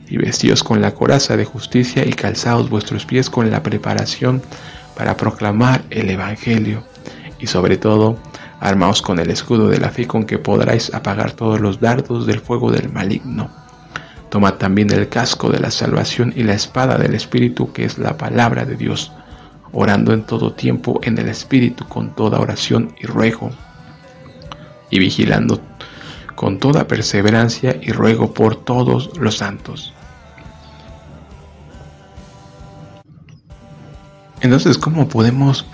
y 0.10 0.18
vestidos 0.18 0.64
con 0.64 0.82
la 0.82 0.94
coraza 0.94 1.36
de 1.38 1.46
justicia 1.46 2.06
y 2.06 2.14
calzados 2.14 2.70
vuestros 2.70 3.06
pies 3.06 3.30
con 3.30 3.52
la 3.52 3.62
preparación 3.62 4.42
para 4.96 5.18
proclamar 5.18 5.84
el 5.90 6.10
Evangelio, 6.10 6.84
y 7.40 7.48
sobre 7.48 7.78
todo, 7.78 8.18
armaos 8.60 9.02
con 9.02 9.20
el 9.20 9.30
escudo 9.30 9.70
de 9.70 9.80
la 9.80 9.90
fe 9.90 10.08
con 10.08 10.26
que 10.26 10.40
podráis 10.40 10.94
apagar 10.94 11.34
todos 11.34 11.60
los 11.60 11.80
dardos 11.80 12.26
del 12.26 12.40
fuego 12.40 12.72
del 12.72 12.92
maligno 12.92 13.67
Toma 14.30 14.58
también 14.58 14.92
el 14.92 15.08
casco 15.10 15.50
de 15.50 15.60
la 15.60 15.72
salvación 15.72 16.34
y 16.36 16.44
la 16.44 16.54
espada 16.54 16.98
del 16.98 17.16
Espíritu, 17.16 17.72
que 17.72 17.86
es 17.86 17.98
la 17.98 18.18
palabra 18.18 18.66
de 18.66 18.76
Dios, 18.76 19.12
orando 19.72 20.14
en 20.14 20.24
todo 20.24 20.54
tiempo 20.54 21.00
en 21.04 21.18
el 21.18 21.30
Espíritu 21.30 21.88
con 21.88 22.14
toda 22.16 22.40
oración 22.40 22.94
y 23.00 23.06
ruego, 23.06 23.52
y 24.90 25.00
vigilando 25.00 25.62
con 26.36 26.60
toda 26.60 26.88
perseverancia 26.88 27.78
y 27.82 27.92
ruego 27.92 28.34
por 28.34 28.64
todos 28.64 29.18
los 29.18 29.38
santos. 29.38 29.94
Entonces, 34.42 34.78
¿cómo 34.78 35.08
podemos 35.08 35.66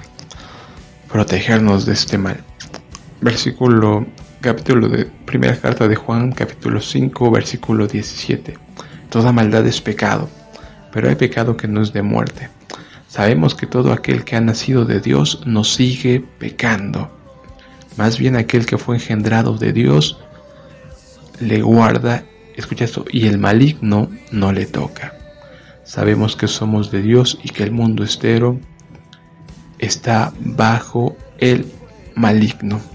protegernos 1.12 1.86
de 1.86 1.94
este 1.94 2.18
mal? 2.18 2.44
Versículo 3.20 4.06
capítulo 4.44 4.90
de 4.90 5.06
primera 5.06 5.56
carta 5.56 5.88
de 5.88 5.96
Juan, 5.96 6.34
capítulo 6.34 6.82
5, 6.82 7.32
versículo 7.32 7.88
17. 7.88 8.58
Toda 9.10 9.32
maldad 9.32 9.66
es 9.66 9.80
pecado, 9.80 10.30
pero 10.92 11.08
hay 11.08 11.16
pecado 11.16 11.56
que 11.56 11.70
no 11.70 11.82
es 11.82 11.94
de 11.94 12.02
muerte. 12.02 12.50
Sabemos 13.08 13.56
que 13.56 13.68
todo 13.68 13.94
aquel 13.94 14.26
que 14.26 14.36
ha 14.36 14.42
nacido 14.42 14.84
de 14.84 15.00
Dios 15.00 15.44
no 15.46 15.64
sigue 15.64 16.22
pecando. 16.40 17.10
Más 17.96 18.18
bien 18.18 18.36
aquel 18.36 18.66
que 18.66 18.78
fue 18.78 18.98
engendrado 18.98 19.58
de 19.58 19.72
Dios 19.72 20.20
le 21.40 21.62
guarda, 21.62 22.26
escucha 22.58 22.84
esto, 22.84 23.06
y 23.10 23.28
el 23.28 23.38
maligno 23.38 24.10
no 24.32 24.52
le 24.52 24.66
toca. 24.66 25.16
Sabemos 25.86 26.36
que 26.36 26.50
somos 26.50 26.92
de 26.92 27.02
Dios 27.02 27.40
y 27.44 27.48
que 27.48 27.64
el 27.64 27.72
mundo 27.72 28.04
estero 28.04 28.60
está 29.80 30.34
bajo 30.42 31.16
el 31.38 31.66
maligno. 32.14 32.93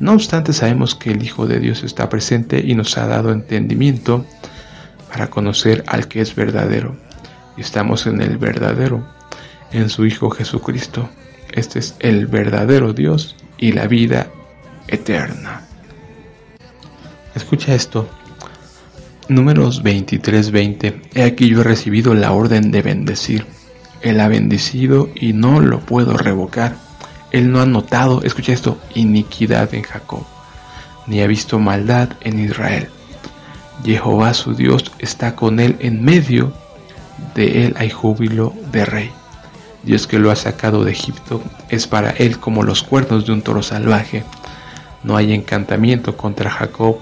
No 0.00 0.12
obstante, 0.12 0.52
sabemos 0.52 0.94
que 0.94 1.12
el 1.12 1.22
Hijo 1.22 1.46
de 1.46 1.60
Dios 1.60 1.82
está 1.84 2.08
presente 2.08 2.62
y 2.64 2.74
nos 2.74 2.98
ha 2.98 3.06
dado 3.06 3.32
entendimiento 3.32 4.26
para 5.08 5.30
conocer 5.30 5.84
al 5.86 6.08
que 6.08 6.20
es 6.20 6.34
verdadero. 6.34 6.96
Y 7.56 7.60
estamos 7.60 8.06
en 8.06 8.20
el 8.20 8.36
verdadero, 8.36 9.06
en 9.70 9.88
su 9.88 10.04
Hijo 10.04 10.30
Jesucristo. 10.30 11.08
Este 11.52 11.78
es 11.78 11.94
el 12.00 12.26
verdadero 12.26 12.92
Dios 12.92 13.36
y 13.58 13.72
la 13.72 13.86
vida 13.86 14.26
eterna. 14.88 15.62
Escucha 17.34 17.74
esto. 17.74 18.08
Números 19.28 19.82
23:20. 19.82 21.00
He 21.14 21.22
aquí 21.22 21.48
yo 21.48 21.60
he 21.60 21.64
recibido 21.64 22.14
la 22.14 22.32
orden 22.32 22.70
de 22.70 22.82
bendecir. 22.82 23.46
Él 24.02 24.20
ha 24.20 24.28
bendecido 24.28 25.08
y 25.14 25.32
no 25.32 25.60
lo 25.60 25.80
puedo 25.80 26.16
revocar. 26.16 26.83
Él 27.34 27.50
no 27.50 27.60
ha 27.60 27.66
notado, 27.66 28.22
escucha 28.22 28.52
esto, 28.52 28.78
iniquidad 28.94 29.74
en 29.74 29.82
Jacob, 29.82 30.22
ni 31.08 31.20
ha 31.20 31.26
visto 31.26 31.58
maldad 31.58 32.10
en 32.20 32.38
Israel. 32.38 32.88
Jehová 33.84 34.34
su 34.34 34.54
Dios 34.54 34.92
está 35.00 35.34
con 35.34 35.58
él 35.58 35.74
en 35.80 36.04
medio 36.04 36.52
de 37.34 37.66
él 37.66 37.74
hay 37.76 37.90
júbilo 37.90 38.54
de 38.70 38.84
rey. 38.84 39.10
Dios 39.82 40.06
que 40.06 40.20
lo 40.20 40.30
ha 40.30 40.36
sacado 40.36 40.84
de 40.84 40.92
Egipto 40.92 41.42
es 41.70 41.88
para 41.88 42.10
él 42.10 42.38
como 42.38 42.62
los 42.62 42.84
cuernos 42.84 43.26
de 43.26 43.32
un 43.32 43.42
toro 43.42 43.64
salvaje. 43.64 44.22
No 45.02 45.16
hay 45.16 45.32
encantamiento 45.32 46.16
contra 46.16 46.50
Jacob, 46.50 46.98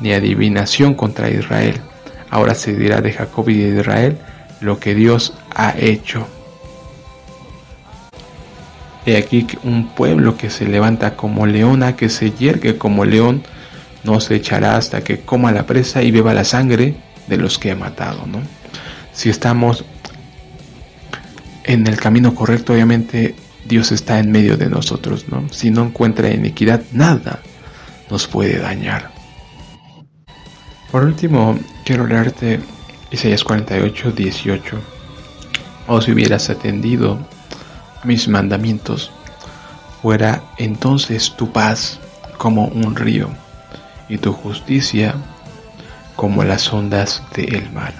ni 0.00 0.12
adivinación 0.12 0.94
contra 0.94 1.30
Israel. 1.30 1.80
Ahora 2.28 2.56
se 2.56 2.74
dirá 2.74 3.00
de 3.02 3.12
Jacob 3.12 3.48
y 3.50 3.54
de 3.54 3.80
Israel 3.80 4.18
lo 4.60 4.80
que 4.80 4.96
Dios 4.96 5.32
ha 5.54 5.74
hecho. 5.78 6.26
He 9.06 9.16
aquí 9.16 9.46
un 9.62 9.88
pueblo 9.88 10.36
que 10.36 10.50
se 10.50 10.66
levanta 10.66 11.16
como 11.16 11.46
leona, 11.46 11.94
que 11.94 12.08
se 12.08 12.32
yergue 12.32 12.76
como 12.76 13.04
león, 13.04 13.44
no 14.02 14.20
se 14.20 14.34
echará 14.34 14.76
hasta 14.76 15.02
que 15.02 15.20
coma 15.20 15.52
la 15.52 15.64
presa 15.64 16.02
y 16.02 16.10
beba 16.10 16.34
la 16.34 16.44
sangre 16.44 16.96
de 17.28 17.36
los 17.36 17.58
que 17.58 17.70
ha 17.70 17.76
matado, 17.76 18.26
¿no? 18.26 18.40
Si 19.12 19.30
estamos 19.30 19.84
en 21.64 21.86
el 21.86 21.96
camino 21.96 22.34
correcto, 22.34 22.72
obviamente 22.72 23.36
Dios 23.64 23.92
está 23.92 24.18
en 24.18 24.30
medio 24.30 24.56
de 24.56 24.68
nosotros, 24.68 25.26
¿no? 25.28 25.48
Si 25.52 25.70
no 25.70 25.84
encuentra 25.84 26.30
iniquidad, 26.30 26.82
nada 26.92 27.40
nos 28.10 28.26
puede 28.26 28.58
dañar. 28.58 29.10
Por 30.90 31.04
último, 31.04 31.58
quiero 31.84 32.06
leerte 32.06 32.60
Isaías 33.10 33.44
48, 33.44 34.12
18. 34.12 34.80
O 35.88 36.00
si 36.00 36.12
hubieras 36.12 36.50
atendido 36.50 37.18
mis 38.06 38.28
mandamientos, 38.28 39.10
fuera 40.00 40.42
entonces 40.56 41.34
tu 41.36 41.52
paz 41.52 41.98
como 42.38 42.66
un 42.66 42.94
río 42.94 43.28
y 44.08 44.18
tu 44.18 44.32
justicia 44.32 45.14
como 46.14 46.44
las 46.44 46.72
ondas 46.72 47.22
del 47.34 47.70
mar. 47.72 47.94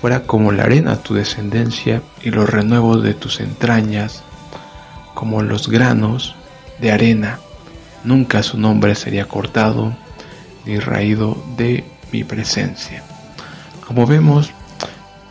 Fuera 0.00 0.22
como 0.22 0.50
la 0.50 0.64
arena 0.64 0.96
tu 0.96 1.14
descendencia 1.14 2.02
y 2.22 2.30
los 2.30 2.48
renuevos 2.48 3.02
de 3.02 3.12
tus 3.12 3.40
entrañas, 3.40 4.22
como 5.14 5.42
los 5.42 5.68
granos 5.68 6.34
de 6.80 6.90
arena. 6.90 7.38
Nunca 8.02 8.42
su 8.42 8.58
nombre 8.58 8.94
sería 8.94 9.28
cortado 9.28 9.94
ni 10.64 10.78
raído 10.78 11.36
de 11.58 11.84
mi 12.12 12.24
presencia. 12.24 13.02
Como 13.86 14.06
vemos, 14.06 14.50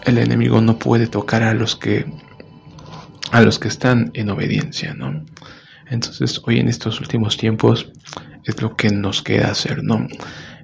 el 0.03 0.19
enemigo 0.19 0.61
no 0.61 0.77
puede 0.77 1.07
tocar 1.07 1.41
a 1.41 1.55
los 1.55 1.75
que 1.75 2.05
a 3.31 3.41
los 3.41 3.59
que 3.59 3.67
están 3.67 4.11
en 4.13 4.29
obediencia, 4.29 4.93
¿no? 4.93 5.25
Entonces, 5.89 6.41
hoy 6.45 6.59
en 6.59 6.67
estos 6.67 6.99
últimos 7.01 7.37
tiempos 7.37 7.91
es 8.43 8.61
lo 8.61 8.75
que 8.75 8.89
nos 8.89 9.21
queda 9.21 9.51
hacer, 9.51 9.83
¿no? 9.83 10.07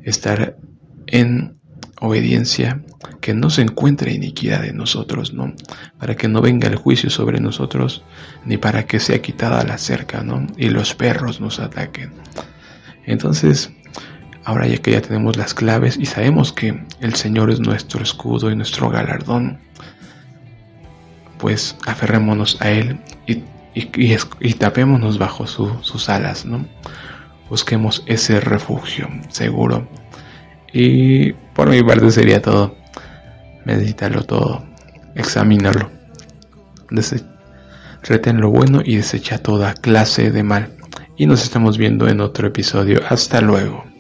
Estar 0.04 0.58
en 1.08 1.58
obediencia, 2.02 2.84
que 3.22 3.34
no 3.34 3.50
se 3.50 3.62
encuentre 3.62 4.13
iniquidad 4.13 4.65
en 4.65 4.78
nosotros, 4.78 5.34
¿no? 5.34 5.54
Para 5.98 6.15
que 6.15 6.28
no 6.28 6.41
venga 6.41 6.68
el 6.68 6.76
juicio 6.76 7.10
sobre 7.10 7.39
nosotros, 7.39 8.04
ni 8.46 8.58
para 8.58 8.86
que 8.86 9.00
sea 9.00 9.22
quitada 9.22 9.63
la 9.63 9.78
cerca, 9.78 10.22
¿no? 10.22 10.46
Y 10.58 10.70
los 10.70 10.94
perros 10.94 11.39
nos 11.39 11.60
ataquen. 11.60 12.13
Entonces, 13.06 13.72
ahora 14.44 14.68
ya 14.68 14.78
que 14.78 14.91
ya 14.91 15.02
tenemos 15.02 15.38
las 15.38 15.54
claves 15.54 15.98
y 15.98 16.06
sabemos 16.06 16.54
que 16.54 16.86
el 17.00 17.15
Señor 17.15 17.50
es 17.50 17.60
nuestro 17.60 18.04
escudo 18.04 18.52
y 18.52 18.56
nuestro 18.56 18.89
galardón, 18.89 19.60
pues 21.38 21.78
aferrémonos 21.86 22.62
a 22.62 22.69
Él 22.69 23.00
y, 23.28 23.43
y, 23.74 24.54
tapémonos 24.54 25.17
bajo 25.17 25.48
sus 25.48 26.10
alas, 26.10 26.45
¿no? 26.45 26.65
Busquemos 27.50 28.04
ese 28.08 28.39
refugio 28.39 29.08
seguro. 29.30 29.88
Y 30.74 31.34
por 31.54 31.69
mi 31.69 31.84
parte 31.84 32.12
sería 32.12 32.41
todo. 32.41 32.76
Medítalo 33.65 34.24
todo. 34.24 34.65
Examínalo. 35.15 35.91
Reten 38.04 38.41
lo 38.41 38.52
bueno 38.52 38.82
y 38.84 38.98
desecha 38.98 39.38
toda 39.38 39.74
clase 39.74 40.32
de 40.32 40.43
mal. 40.43 40.74
Y 41.17 41.28
nos 41.28 41.43
estamos 41.43 41.78
viendo 41.78 42.08
en 42.08 42.21
otro 42.21 42.48
episodio. 42.48 43.02
Hasta 43.10 43.41
luego. 43.41 43.95